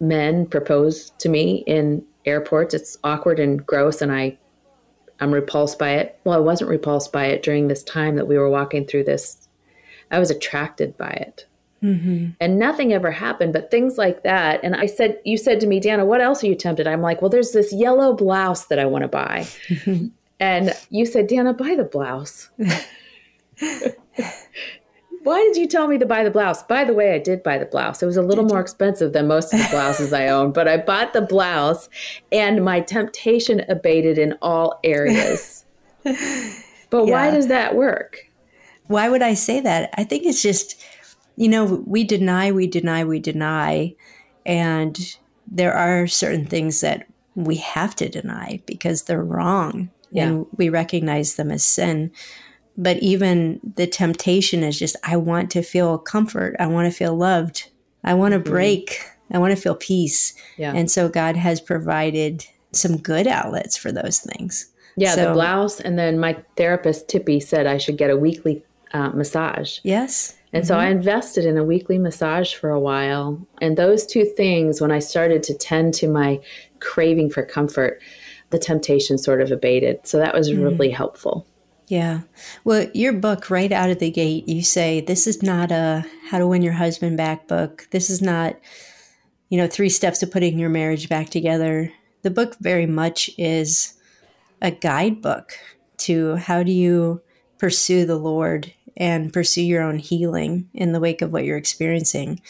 [0.03, 2.73] men propose to me in airports.
[2.73, 4.37] It's awkward and gross, and I,
[5.19, 6.19] I'm repulsed by it.
[6.23, 9.47] Well, I wasn't repulsed by it during this time that we were walking through this.
[10.11, 11.47] I was attracted by it.
[11.81, 12.31] Mm-hmm.
[12.39, 14.61] And nothing ever happened, but things like that.
[14.63, 16.87] And I said, You said to me, Dannah, what else are you tempted?
[16.87, 19.47] I'm like, Well, there's this yellow blouse that I want to buy.
[20.39, 22.49] and you said, Dannah, buy the blouse.
[25.23, 26.63] Why did you tell me to buy the blouse?
[26.63, 28.03] By the way, I did buy the blouse.
[28.03, 30.77] It was a little more expensive than most of the blouses I own, but I
[30.77, 31.89] bought the blouse
[32.31, 35.65] and my temptation abated in all areas.
[36.89, 37.13] But yeah.
[37.13, 38.29] why does that work?
[38.85, 39.89] Why would I say that?
[39.97, 40.79] I think it's just
[41.35, 43.95] you know, we deny, we deny, we deny.
[44.45, 50.27] And there are certain things that we have to deny because they're wrong yeah.
[50.27, 52.11] and we recognize them as sin.
[52.75, 56.55] But even the temptation is just, I want to feel comfort.
[56.59, 57.69] I want to feel loved.
[58.03, 58.51] I want to mm-hmm.
[58.51, 58.99] break.
[59.31, 60.33] I want to feel peace.
[60.57, 60.73] Yeah.
[60.75, 64.71] And so God has provided some good outlets for those things.
[64.95, 65.79] Yeah, so, the blouse.
[65.79, 69.79] And then my therapist, Tippy, said I should get a weekly uh, massage.
[69.83, 70.37] Yes.
[70.51, 70.67] And mm-hmm.
[70.67, 73.45] so I invested in a weekly massage for a while.
[73.61, 76.39] And those two things, when I started to tend to my
[76.79, 78.01] craving for comfort,
[78.51, 80.05] the temptation sort of abated.
[80.05, 80.63] So that was mm-hmm.
[80.63, 81.47] really helpful.
[81.93, 82.21] Yeah.
[82.63, 86.39] Well, your book, right out of the gate, you say this is not a how
[86.39, 87.87] to win your husband back book.
[87.91, 88.55] This is not,
[89.49, 91.93] you know, three steps to putting your marriage back together.
[92.23, 93.93] The book very much is
[94.59, 95.51] a guidebook
[95.97, 97.21] to how do you
[97.59, 102.41] pursue the Lord and pursue your own healing in the wake of what you're experiencing.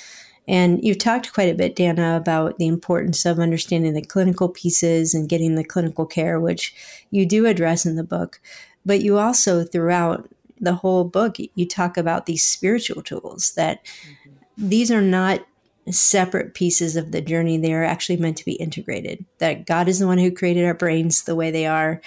[0.47, 5.13] And you've talked quite a bit, Dannah, about the importance of understanding the clinical pieces
[5.13, 6.73] and getting the clinical care, which
[7.12, 8.39] you do address in the book.
[8.85, 10.29] But you also, throughout
[10.59, 14.69] the whole book, you talk about these spiritual tools that mm-hmm.
[14.69, 15.45] these are not
[15.91, 17.57] separate pieces of the journey.
[17.57, 19.25] They are actually meant to be integrated.
[19.39, 22.01] That God is the one who created our brains the way they are.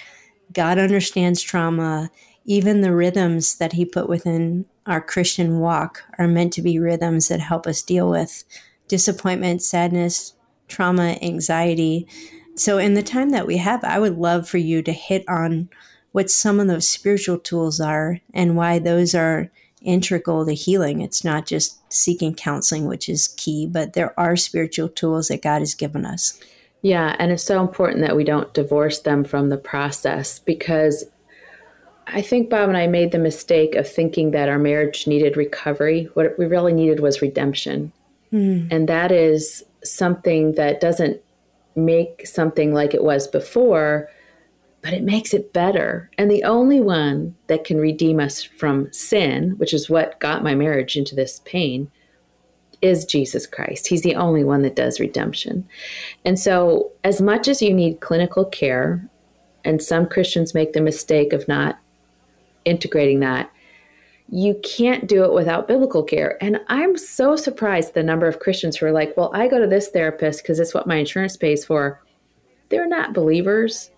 [0.53, 2.09] God understands trauma
[2.47, 7.27] even the rhythms that he put within our Christian walk are meant to be rhythms
[7.27, 8.45] that help us deal with
[8.87, 10.33] disappointment, sadness,
[10.69, 12.07] trauma, anxiety.
[12.55, 15.69] So, in the time that we have, I would love for you to hit on
[16.17, 19.51] what some of those spiritual tools are and why those are
[19.83, 20.99] integral to healing.
[20.99, 25.59] It's not just seeking counseling, which is key, but there are spiritual tools that God
[25.59, 26.39] has given us.
[26.81, 31.05] Yeah, and it's so important that we don't divorce them from the process because
[32.07, 36.09] I think Bob and I made the mistake of thinking that our marriage needed recovery.
[36.15, 37.91] What we really needed was redemption.
[38.33, 38.69] Mm.
[38.71, 41.21] And that is something that doesn't
[41.75, 44.09] make something like it was before,
[44.81, 46.09] but it makes it better.
[46.17, 50.55] And the only one that can redeem us from sin, which is what got my
[50.55, 51.91] marriage into this pain,
[52.81, 53.87] is Jesus Christ.
[53.87, 55.67] He's the only one that does redemption.
[56.25, 59.09] And so, as much as you need clinical care,
[59.63, 61.79] and some Christians make the mistake of not
[62.65, 63.51] integrating that,
[64.29, 66.37] you can't do it without biblical care.
[66.41, 69.67] And I'm so surprised the number of Christians who are like, well, I go to
[69.67, 72.01] this therapist because it's what my insurance pays for.
[72.69, 73.89] They're not believers.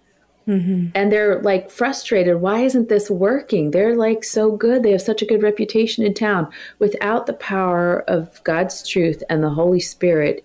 [0.50, 0.88] Mm-hmm.
[0.96, 2.42] And they're like frustrated.
[2.42, 3.70] Why isn't this working?
[3.70, 4.82] They're like so good.
[4.82, 6.52] They have such a good reputation in town.
[6.80, 10.44] Without the power of God's truth and the Holy Spirit,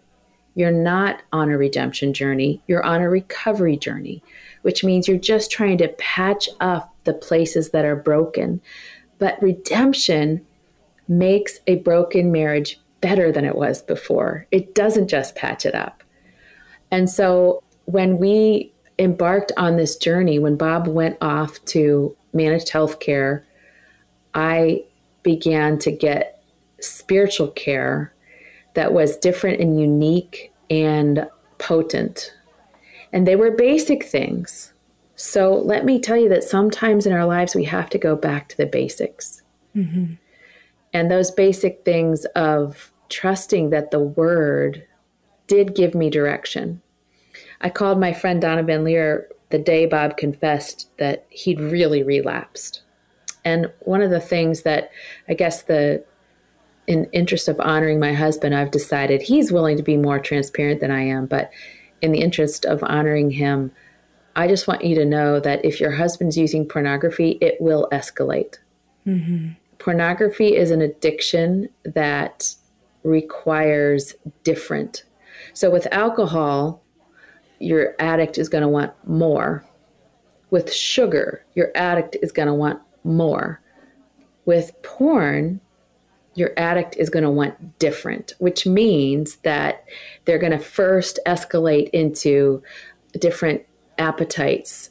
[0.54, 2.60] you're not on a redemption journey.
[2.66, 4.22] You're on a recovery journey,
[4.60, 8.60] which means you're just trying to patch up the places that are broken.
[9.18, 10.44] But redemption
[11.08, 14.46] makes a broken marriage better than it was before.
[14.50, 16.04] It doesn't just patch it up.
[16.90, 23.42] And so when we embarked on this journey, when Bob went off to managed healthcare,
[24.34, 24.84] I
[25.22, 26.42] began to get
[26.80, 28.12] spiritual care
[28.74, 31.28] that was different and unique and
[31.58, 32.34] potent.
[33.12, 34.72] And they were basic things.
[35.16, 38.48] So let me tell you that sometimes in our lives we have to go back
[38.48, 39.42] to the basics.
[39.76, 40.14] Mm-hmm.
[40.92, 44.84] And those basic things of trusting that the word
[45.46, 46.80] did give me direction.
[47.60, 52.82] I called my friend Donna Van Leer the day Bob confessed that he'd really relapsed.
[53.44, 54.90] And one of the things that
[55.28, 56.04] I guess the
[56.86, 60.90] in interest of honoring my husband, I've decided he's willing to be more transparent than
[60.90, 61.50] I am, but
[62.02, 63.72] in the interest of honoring him,
[64.36, 68.58] I just want you to know that if your husband's using pornography, it will escalate.
[69.06, 69.52] Mm-hmm.
[69.78, 72.54] Pornography is an addiction that
[73.02, 75.04] requires different.
[75.52, 76.82] So with alcohol,
[77.64, 79.64] your addict is going to want more.
[80.50, 83.60] With sugar, your addict is going to want more.
[84.44, 85.60] With porn,
[86.34, 89.84] your addict is going to want different, which means that
[90.24, 92.62] they're going to first escalate into
[93.18, 93.62] different
[93.98, 94.90] appetites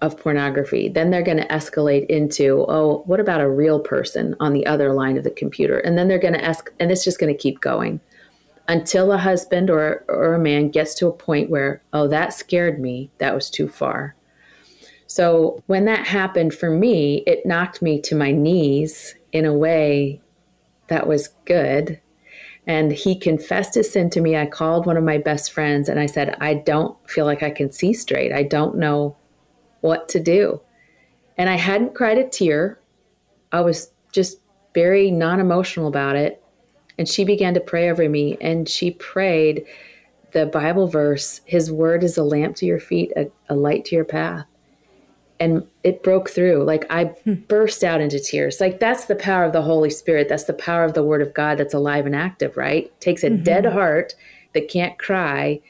[0.00, 0.88] of pornography.
[0.88, 4.92] Then they're going to escalate into, oh, what about a real person on the other
[4.92, 5.78] line of the computer?
[5.78, 8.00] And then they're going to ask, and it's just going to keep going
[8.68, 12.80] until a husband or, or a man gets to a point where, oh, that scared
[12.80, 13.10] me.
[13.18, 14.14] That was too far.
[15.06, 20.20] So when that happened for me, it knocked me to my knees in a way
[20.88, 22.00] that was good
[22.66, 24.36] and he confessed his sin to me.
[24.36, 27.50] I called one of my best friends and I said, I don't feel like I
[27.50, 28.32] can see straight.
[28.32, 29.16] I don't know
[29.80, 30.60] what to do.
[31.36, 32.78] And I hadn't cried a tear.
[33.52, 34.38] I was just
[34.72, 36.42] very non emotional about it.
[36.98, 39.64] And she began to pray over me and she prayed
[40.32, 43.96] the Bible verse His word is a lamp to your feet, a, a light to
[43.96, 44.46] your path
[45.40, 46.64] and it broke through.
[46.64, 47.34] Like I hmm.
[47.34, 48.60] burst out into tears.
[48.60, 50.28] Like that's the power of the Holy Spirit.
[50.28, 52.90] That's the power of the Word of God that's alive and active, right?
[53.00, 53.42] takes a mm-hmm.
[53.42, 54.14] dead heart
[54.54, 55.60] that can't cry,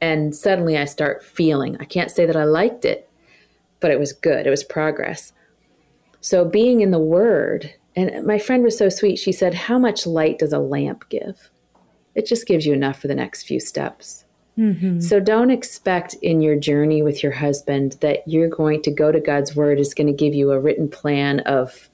[0.00, 1.76] and suddenly I start feeling.
[1.80, 3.08] I can't say that I liked it,
[3.80, 4.46] but it was good.
[4.46, 5.32] It was progress.
[6.20, 9.16] So being in the Word, and my friend was so sweet.
[9.16, 11.50] She said, How much light does a lamp give?
[12.14, 14.24] It just gives you enough for the next few steps.
[14.58, 15.00] Mm-hmm.
[15.00, 19.18] So don't expect in your journey with your husband that you're going to go to
[19.18, 21.88] God's word is going to give you a written plan of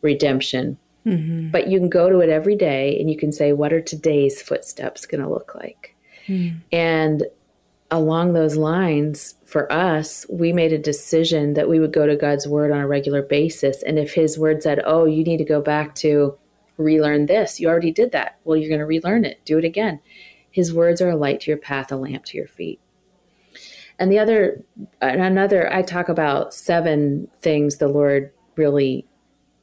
[0.00, 0.78] redemption.
[1.06, 1.50] Mm-hmm.
[1.50, 4.42] But you can go to it every day and you can say, what are today's
[4.42, 5.96] footsteps going to look like?
[6.26, 6.58] Mm-hmm.
[6.72, 7.24] And
[7.92, 12.48] along those lines, for us, we made a decision that we would go to God's
[12.48, 13.82] word on a regular basis.
[13.82, 16.36] And if his word said, oh, you need to go back to
[16.78, 18.38] relearn this, you already did that.
[18.44, 20.00] Well, you're going to relearn it, do it again.
[20.50, 22.80] His words are a light to your path, a lamp to your feet.
[23.98, 24.64] And the other,
[25.02, 29.06] another, I talk about seven things the Lord really,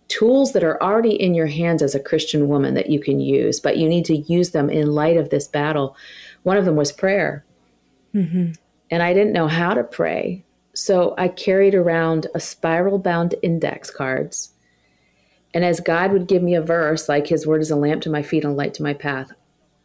[0.08, 3.60] tools that are already in your hands as a Christian woman that you can use,
[3.60, 5.96] but you need to use them in light of this battle.
[6.44, 7.44] One of them was prayer.
[8.14, 8.52] Mm-hmm.
[8.92, 10.44] And I didn't know how to pray.
[10.74, 14.52] So I carried around a spiral bound index cards.
[15.54, 18.10] And as God would give me a verse, like His word is a lamp to
[18.10, 19.32] my feet and a light to my path,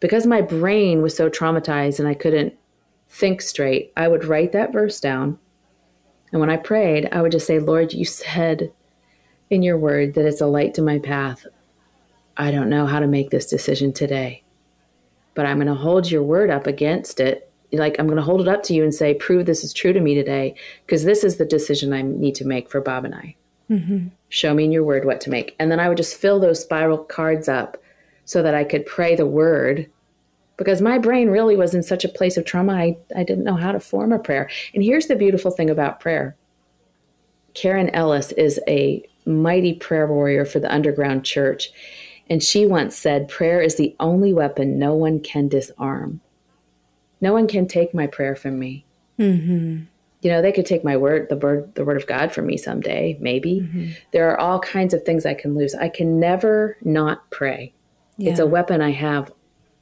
[0.00, 2.54] because my brain was so traumatized and I couldn't
[3.08, 5.38] think straight, I would write that verse down.
[6.32, 8.72] And when I prayed, I would just say, Lord, you said
[9.50, 11.46] in your word that it's a light to my path.
[12.36, 14.42] I don't know how to make this decision today,
[15.34, 17.50] but I'm going to hold your word up against it.
[17.76, 19.92] Like, I'm going to hold it up to you and say, prove this is true
[19.92, 20.54] to me today,
[20.86, 23.36] because this is the decision I need to make for Bob and I.
[23.70, 24.08] Mm-hmm.
[24.28, 25.54] Show me in your word what to make.
[25.58, 27.76] And then I would just fill those spiral cards up
[28.24, 29.90] so that I could pray the word
[30.56, 33.56] because my brain really was in such a place of trauma, I, I didn't know
[33.56, 34.48] how to form a prayer.
[34.72, 36.36] And here's the beautiful thing about prayer
[37.54, 41.70] Karen Ellis is a mighty prayer warrior for the underground church.
[42.30, 46.20] And she once said, Prayer is the only weapon no one can disarm.
[47.24, 48.84] No one can take my prayer from me.
[49.18, 49.84] Mm-hmm.
[50.20, 52.58] You know, they could take my word, the word, the word of God from me
[52.58, 53.62] someday, maybe.
[53.62, 53.92] Mm-hmm.
[54.12, 55.74] There are all kinds of things I can lose.
[55.74, 57.72] I can never not pray.
[58.18, 58.30] Yeah.
[58.30, 59.32] It's a weapon I have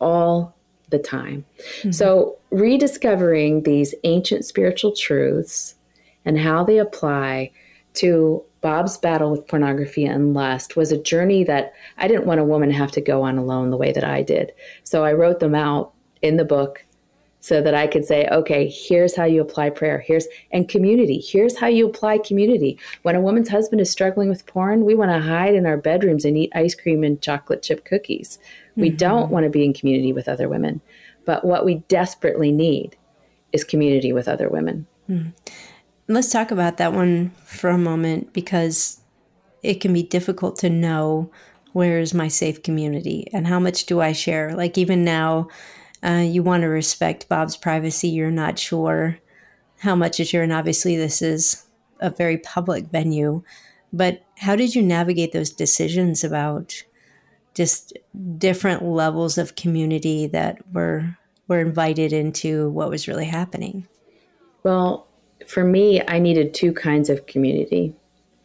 [0.01, 0.55] all
[0.90, 1.45] the time.
[1.59, 1.90] Mm-hmm.
[1.90, 5.74] So, rediscovering these ancient spiritual truths
[6.24, 7.51] and how they apply
[7.95, 12.45] to Bob's battle with pornography and lust was a journey that I didn't want a
[12.45, 14.53] woman to have to go on alone the way that I did.
[14.84, 16.84] So I wrote them out in the book
[17.43, 19.99] so that I could say, okay, here's how you apply prayer.
[19.99, 21.18] Here's and community.
[21.18, 22.78] Here's how you apply community.
[23.03, 26.24] When a woman's husband is struggling with porn, we want to hide in our bedrooms
[26.24, 28.38] and eat ice cream and chocolate chip cookies.
[28.76, 28.97] We mm-hmm.
[28.97, 30.82] don't want to be in community with other women.
[31.24, 32.97] But what we desperately need
[33.51, 34.86] is community with other women.
[35.11, 35.30] Mm-hmm.
[36.07, 39.01] Let's talk about that one for a moment because
[39.64, 41.28] it can be difficult to know
[41.72, 44.55] where is my safe community and how much do I share.
[44.55, 45.49] Like, even now,
[46.05, 48.09] uh, you want to respect Bob's privacy.
[48.09, 49.18] You're not sure
[49.78, 51.66] how much is your, and obviously, this is
[52.00, 53.42] a very public venue.
[53.92, 56.82] But how did you navigate those decisions about
[57.55, 57.96] just
[58.38, 61.16] different levels of community that were
[61.48, 63.86] were invited into what was really happening?
[64.62, 65.07] Well,
[65.46, 67.94] for me, I needed two kinds of community.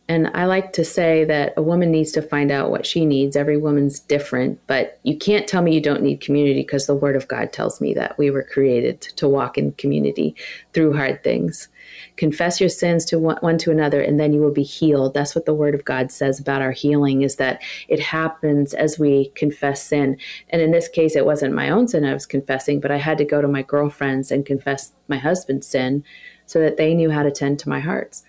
[0.09, 3.35] And I like to say that a woman needs to find out what she needs.
[3.35, 7.17] Every woman's different, but you can't tell me you don't need community because the Word
[7.17, 10.33] of God tells me that we were created to walk in community
[10.73, 11.67] through hard things.
[12.15, 15.13] Confess your sins to one, one to another, and then you will be healed.
[15.13, 18.97] That's what the Word of God says about our healing: is that it happens as
[18.97, 20.17] we confess sin.
[20.51, 23.17] And in this case, it wasn't my own sin I was confessing, but I had
[23.17, 26.05] to go to my girlfriends and confess my husband's sin
[26.45, 28.23] so that they knew how to tend to my hearts.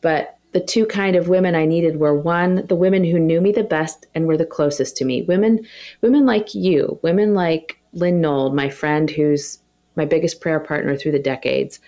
[0.00, 3.52] But the two kind of women I needed were one, the women who knew me
[3.52, 5.22] the best and were the closest to me.
[5.22, 5.66] Women,
[6.00, 9.58] women like you, women like Lynn Nold, my friend who's
[9.96, 11.80] my biggest prayer partner through the decades.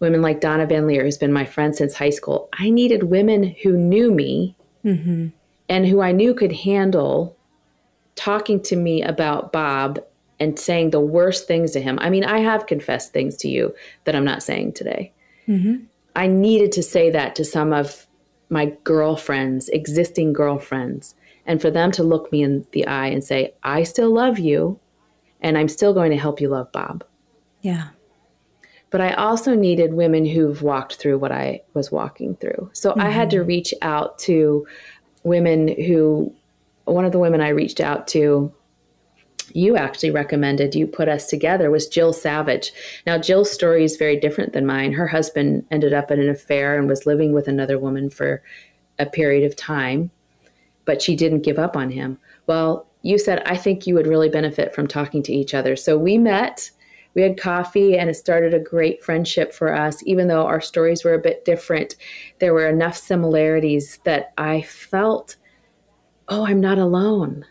[0.00, 2.48] Women like Donna Van Leer, who's been my friend since high school.
[2.52, 5.28] I needed women who knew me mm-hmm.
[5.68, 7.36] and who I knew could handle
[8.14, 10.00] talking to me about Bob
[10.40, 11.98] and saying the worst things to him.
[12.00, 13.74] I mean, I have confessed things to you
[14.04, 15.12] that I'm not saying today.
[15.48, 15.84] Mm-hmm.
[16.18, 18.08] I needed to say that to some of
[18.50, 21.14] my girlfriends, existing girlfriends,
[21.46, 24.80] and for them to look me in the eye and say, I still love you
[25.40, 27.04] and I'm still going to help you love Bob.
[27.62, 27.90] Yeah.
[28.90, 32.68] But I also needed women who've walked through what I was walking through.
[32.72, 33.00] So mm-hmm.
[33.00, 33.48] I had to mm-hmm.
[33.48, 34.66] reach out to
[35.22, 36.34] women who,
[36.84, 38.52] one of the women I reached out to
[39.54, 42.72] you actually recommended you put us together was Jill Savage.
[43.06, 44.92] Now, Jill's story is very different than mine.
[44.92, 48.42] Her husband ended up in an affair and was living with another woman for
[48.98, 50.10] a period of time,
[50.84, 52.18] but she didn't give up on him.
[52.46, 55.76] Well, you said, I think you would really benefit from talking to each other.
[55.76, 56.70] So we met,
[57.14, 60.02] we had coffee, and it started a great friendship for us.
[60.04, 61.96] Even though our stories were a bit different,
[62.40, 65.36] there were enough similarities that I felt,
[66.28, 67.44] oh, I'm not alone.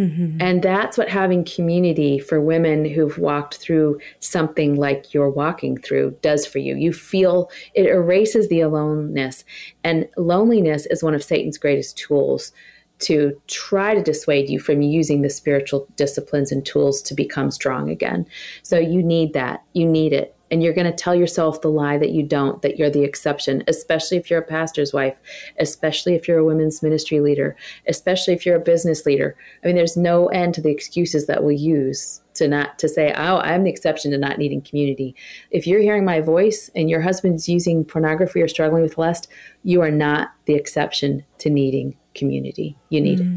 [0.00, 0.38] Mm-hmm.
[0.40, 6.16] And that's what having community for women who've walked through something like you're walking through
[6.22, 6.74] does for you.
[6.74, 9.44] You feel it erases the aloneness.
[9.84, 12.52] And loneliness is one of Satan's greatest tools
[13.00, 17.90] to try to dissuade you from using the spiritual disciplines and tools to become strong
[17.90, 18.26] again.
[18.62, 19.62] So you need that.
[19.74, 22.78] You need it and you're going to tell yourself the lie that you don't, that
[22.78, 25.18] you're the exception, especially if you're a pastor's wife,
[25.58, 29.36] especially if you're a women's ministry leader, especially if you're a business leader.
[29.62, 33.12] I mean, there's no end to the excuses that we use to not to say,
[33.16, 35.14] "Oh, I'm the exception to not needing community."
[35.50, 39.28] If you're hearing my voice and your husband's using pornography or struggling with lust,
[39.62, 42.76] you are not the exception to needing community.
[42.88, 43.36] You need mm.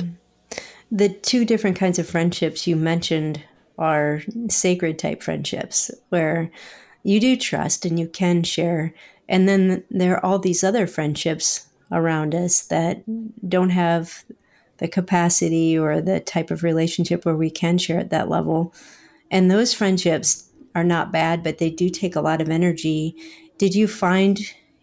[0.52, 0.64] it.
[0.92, 3.44] The two different kinds of friendships you mentioned
[3.78, 6.52] are sacred type friendships where
[7.04, 8.94] you do trust and you can share.
[9.30, 13.04] And then there are all these other friendships around us that
[13.48, 14.24] don't have
[14.78, 18.74] the capacity or the type of relationship where we can share at that level.
[19.30, 23.16] And those friendships are not bad, but they do take a lot of energy.
[23.58, 24.40] Did you find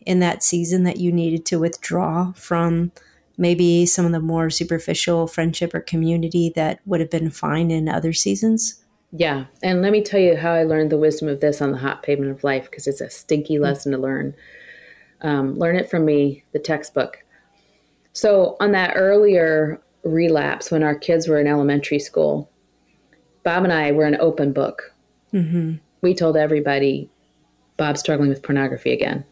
[0.06, 2.92] in that season that you needed to withdraw from
[3.36, 7.88] maybe some of the more superficial friendship or community that would have been fine in
[7.88, 8.84] other seasons?
[9.12, 9.46] Yeah.
[9.62, 12.02] And let me tell you how I learned the wisdom of this on the hot
[12.02, 13.62] pavement of life because it's a stinky mm.
[13.62, 14.34] lesson to learn.
[15.22, 17.24] Um, learn it from me, the textbook.
[18.12, 22.50] So, on that earlier relapse when our kids were in elementary school,
[23.42, 24.94] Bob and I were an open book.
[25.32, 25.74] Mm-hmm.
[26.00, 27.10] We told everybody
[27.76, 29.24] Bob's struggling with pornography again.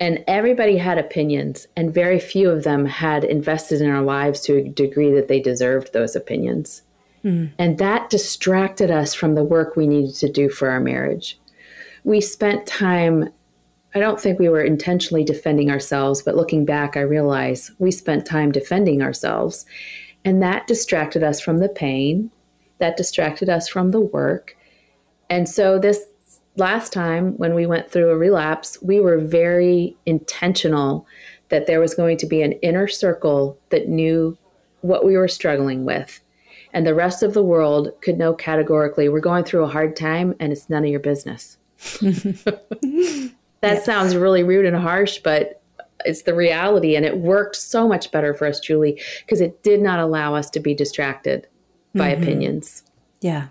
[0.00, 4.56] And everybody had opinions, and very few of them had invested in our lives to
[4.56, 6.82] a degree that they deserved those opinions.
[7.24, 7.52] Mm.
[7.58, 11.38] And that distracted us from the work we needed to do for our marriage.
[12.04, 13.30] We spent time,
[13.94, 18.26] I don't think we were intentionally defending ourselves, but looking back, I realize we spent
[18.26, 19.64] time defending ourselves.
[20.24, 22.30] And that distracted us from the pain,
[22.78, 24.56] that distracted us from the work.
[25.30, 26.04] And so this
[26.56, 31.06] last time when we went through a relapse, we were very intentional
[31.48, 34.36] that there was going to be an inner circle that knew
[34.80, 36.20] what we were struggling with.
[36.74, 40.34] And the rest of the world could know categorically, we're going through a hard time
[40.38, 41.56] and it's none of your business.
[42.00, 43.80] that yeah.
[43.80, 45.62] sounds really rude and harsh, but
[46.04, 46.96] it's the reality.
[46.96, 50.50] And it worked so much better for us, Juli, because it did not allow us
[50.50, 51.46] to be distracted
[51.94, 52.22] by mm-hmm.
[52.22, 52.82] opinions.
[53.22, 53.46] Yeah.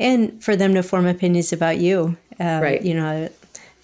[0.00, 2.82] And for them to form opinions about you uh, right.
[2.82, 3.28] You know,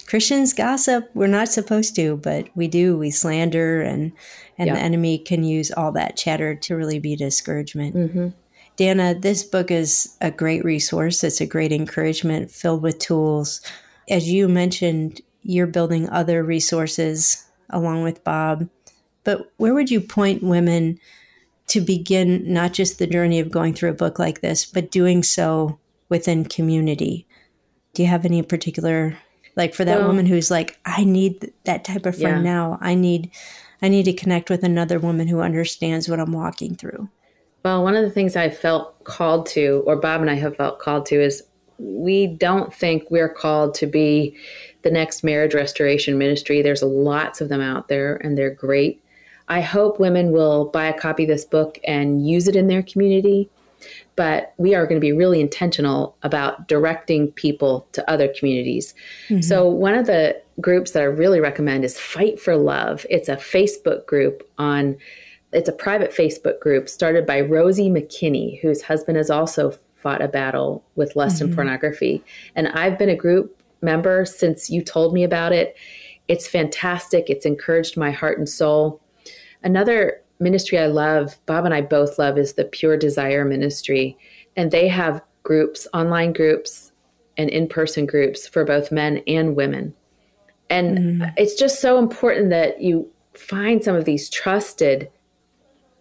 [0.05, 1.09] Christians gossip.
[1.13, 2.97] We're not supposed to, but we do.
[2.97, 4.11] We slander, and
[4.57, 4.73] and yeah.
[4.75, 7.95] the enemy can use all that chatter to really be discouragement.
[7.95, 8.27] Mm-hmm.
[8.79, 11.23] Dannah, this book is a great resource.
[11.23, 13.61] It's a great encouragement filled with tools.
[14.09, 18.69] As you mentioned, you're building other resources along with Bob.
[19.23, 20.99] But where would you point women
[21.67, 25.23] to begin not just the journey of going through a book like this, but doing
[25.23, 25.77] so
[26.07, 27.27] within community?
[27.93, 29.17] do you have any particular
[29.55, 32.51] like for that well, woman who's like i need that type of friend yeah.
[32.51, 33.31] now i need
[33.81, 37.09] i need to connect with another woman who understands what i'm walking through
[37.63, 40.79] well one of the things i felt called to or bob and i have felt
[40.79, 41.43] called to is
[41.77, 44.35] we don't think we're called to be
[44.81, 49.01] the next marriage restoration ministry there's lots of them out there and they're great
[49.47, 52.83] i hope women will buy a copy of this book and use it in their
[52.83, 53.49] community
[54.15, 58.93] but we are going to be really intentional about directing people to other communities.
[59.29, 59.41] Mm-hmm.
[59.41, 63.05] So, one of the groups that I really recommend is Fight for Love.
[63.09, 64.97] It's a Facebook group on
[65.51, 70.27] it's a private Facebook group started by Rosie McKinney, whose husband has also fought a
[70.27, 71.45] battle with lust mm-hmm.
[71.45, 72.23] and pornography.
[72.55, 75.75] And I've been a group member since you told me about it.
[76.27, 77.29] It's fantastic.
[77.29, 79.01] It's encouraged my heart and soul.
[79.63, 84.17] Another ministry I love, Bob and I both love, is the Pure Desire Ministry.
[84.55, 86.91] And they have groups, online groups,
[87.37, 89.93] and in person groups for both men and women.
[90.69, 91.33] And mm.
[91.37, 95.09] it's just so important that you find some of these trusted,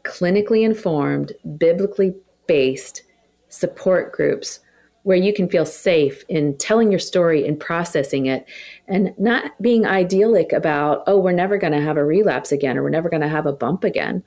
[0.09, 2.14] clinically informed, biblically
[2.46, 3.02] based
[3.48, 4.61] support groups
[5.09, 8.46] where you can feel safe in telling your story and processing it
[8.88, 12.82] and not being idyllic about, oh, we're never going to have a relapse again or
[12.82, 14.22] we're never going to have a bump again,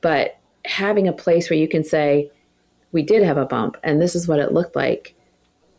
[0.00, 2.30] but having a place where you can say,
[2.92, 5.14] we did have a bump and this is what it looked like.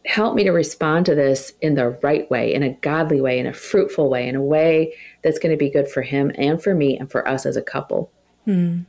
[0.06, 3.46] Help me to respond to this in the right way, in a godly way, in
[3.46, 6.74] a fruitful way, in a way that's going to be good for him and for
[6.74, 8.12] me and for us as a couple.
[8.46, 8.80] Hmm.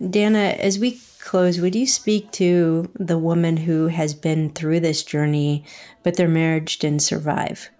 [0.00, 5.02] Dannah, as we close, would you speak to the woman who has been through this
[5.02, 5.64] journey,
[6.02, 7.70] but their marriage didn't survive?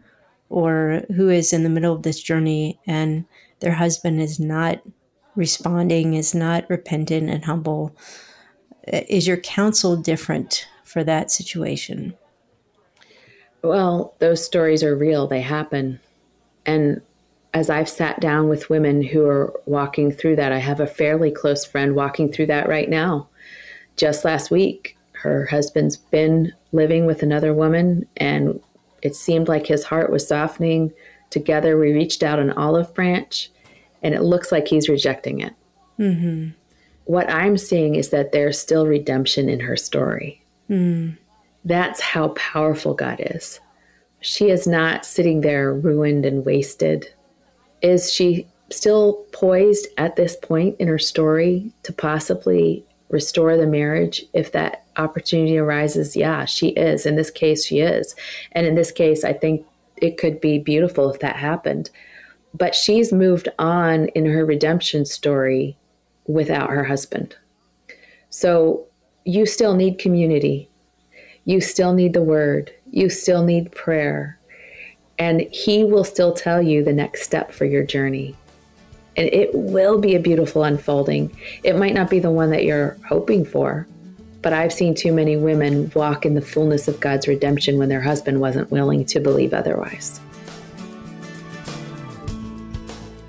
[0.49, 3.25] Or who is in the middle of this journey and
[3.61, 4.81] their husband is not
[5.35, 7.95] responding, is not repentant and humble?
[8.87, 12.15] Is your counsel different for that situation?
[13.63, 16.01] Well, those stories are real, they happen.
[16.65, 17.03] And
[17.55, 21.31] as I've sat down with women who are walking through that, I have a fairly
[21.31, 23.29] close friend walking through that right now
[23.97, 28.61] just last week, her husband's been living with another woman, and
[29.03, 30.93] it seemed like his heart was softening.
[31.31, 33.51] Together, we reached out an olive branch,
[34.03, 35.55] and it looks like he's rejecting it.
[35.99, 36.51] Mm-hmm.
[37.05, 40.43] What I'm seeing is that there's still redemption in her story.
[40.69, 41.17] Mm.
[41.65, 43.61] That's how powerful God is.
[44.21, 47.13] She is not sitting there ruined and wasted.
[47.87, 54.25] Is she still poised at this point in her story to possibly restore the marriage?
[54.33, 57.07] If that opportunity arises yeah she is.
[57.07, 58.17] In this case she is.
[58.51, 59.65] And in this case i think
[59.99, 61.91] it could be beautiful if that happened.
[62.53, 65.77] But she's moved on in her redemption story
[66.27, 67.37] without her husband.
[68.31, 68.85] So
[69.25, 70.69] you still need community.
[71.45, 72.73] You still need the word.
[72.91, 74.36] You still need prayer
[75.19, 78.37] and he will still tell you the next step for your journey
[79.17, 81.35] and it will be a beautiful unfolding.
[81.63, 83.87] It might not be the one that you're hoping for,
[84.43, 88.03] but I've seen too many women walk in the fullness of God's redemption when their
[88.03, 90.21] husband wasn't willing to believe otherwise.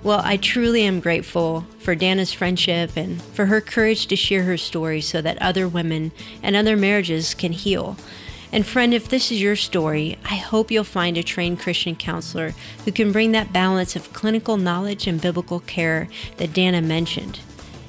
[0.04, 4.58] Well, I truly am grateful for Dannah's friendship and for her courage to share her
[4.58, 6.12] story so that other women
[6.44, 7.98] and other marriages can heal.
[8.52, 12.54] And friend, if this is your story, I hope you'll find a trained Christian counselor
[12.86, 17.40] who can bring that balance of clinical knowledge and biblical care that Dannah mentioned.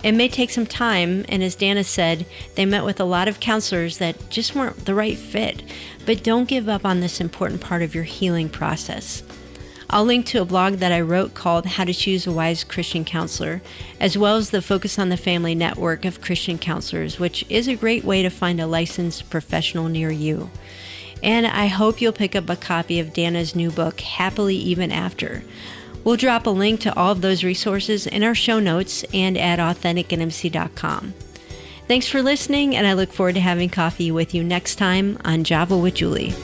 [0.03, 3.41] It may take some time, and as Dannah said, they met with a lot of
[3.41, 5.63] counselors that just weren't the right fit,
[6.07, 9.23] but don't give up on this important part of your healing process.
[9.91, 13.07] I'll link to a blog that I wrote called How to Choose a Wise Christian
[13.07, 13.63] Counselor,
[13.99, 17.75] as well as the Focus on the Family network of Christian counselors, which is a
[17.75, 20.51] great way to find a licensed professional near you.
[21.23, 25.43] And I hope you'll pick up a copy of Dannah's new book, Happily Even After.
[26.05, 29.59] We'll drop a link to all of those resources in our show notes and at
[29.59, 31.15] AuthenticIntimacy.com.
[31.89, 35.45] Thanks for listening, and I look forward to having coffee with you next time on
[35.45, 36.35] Java with Juli.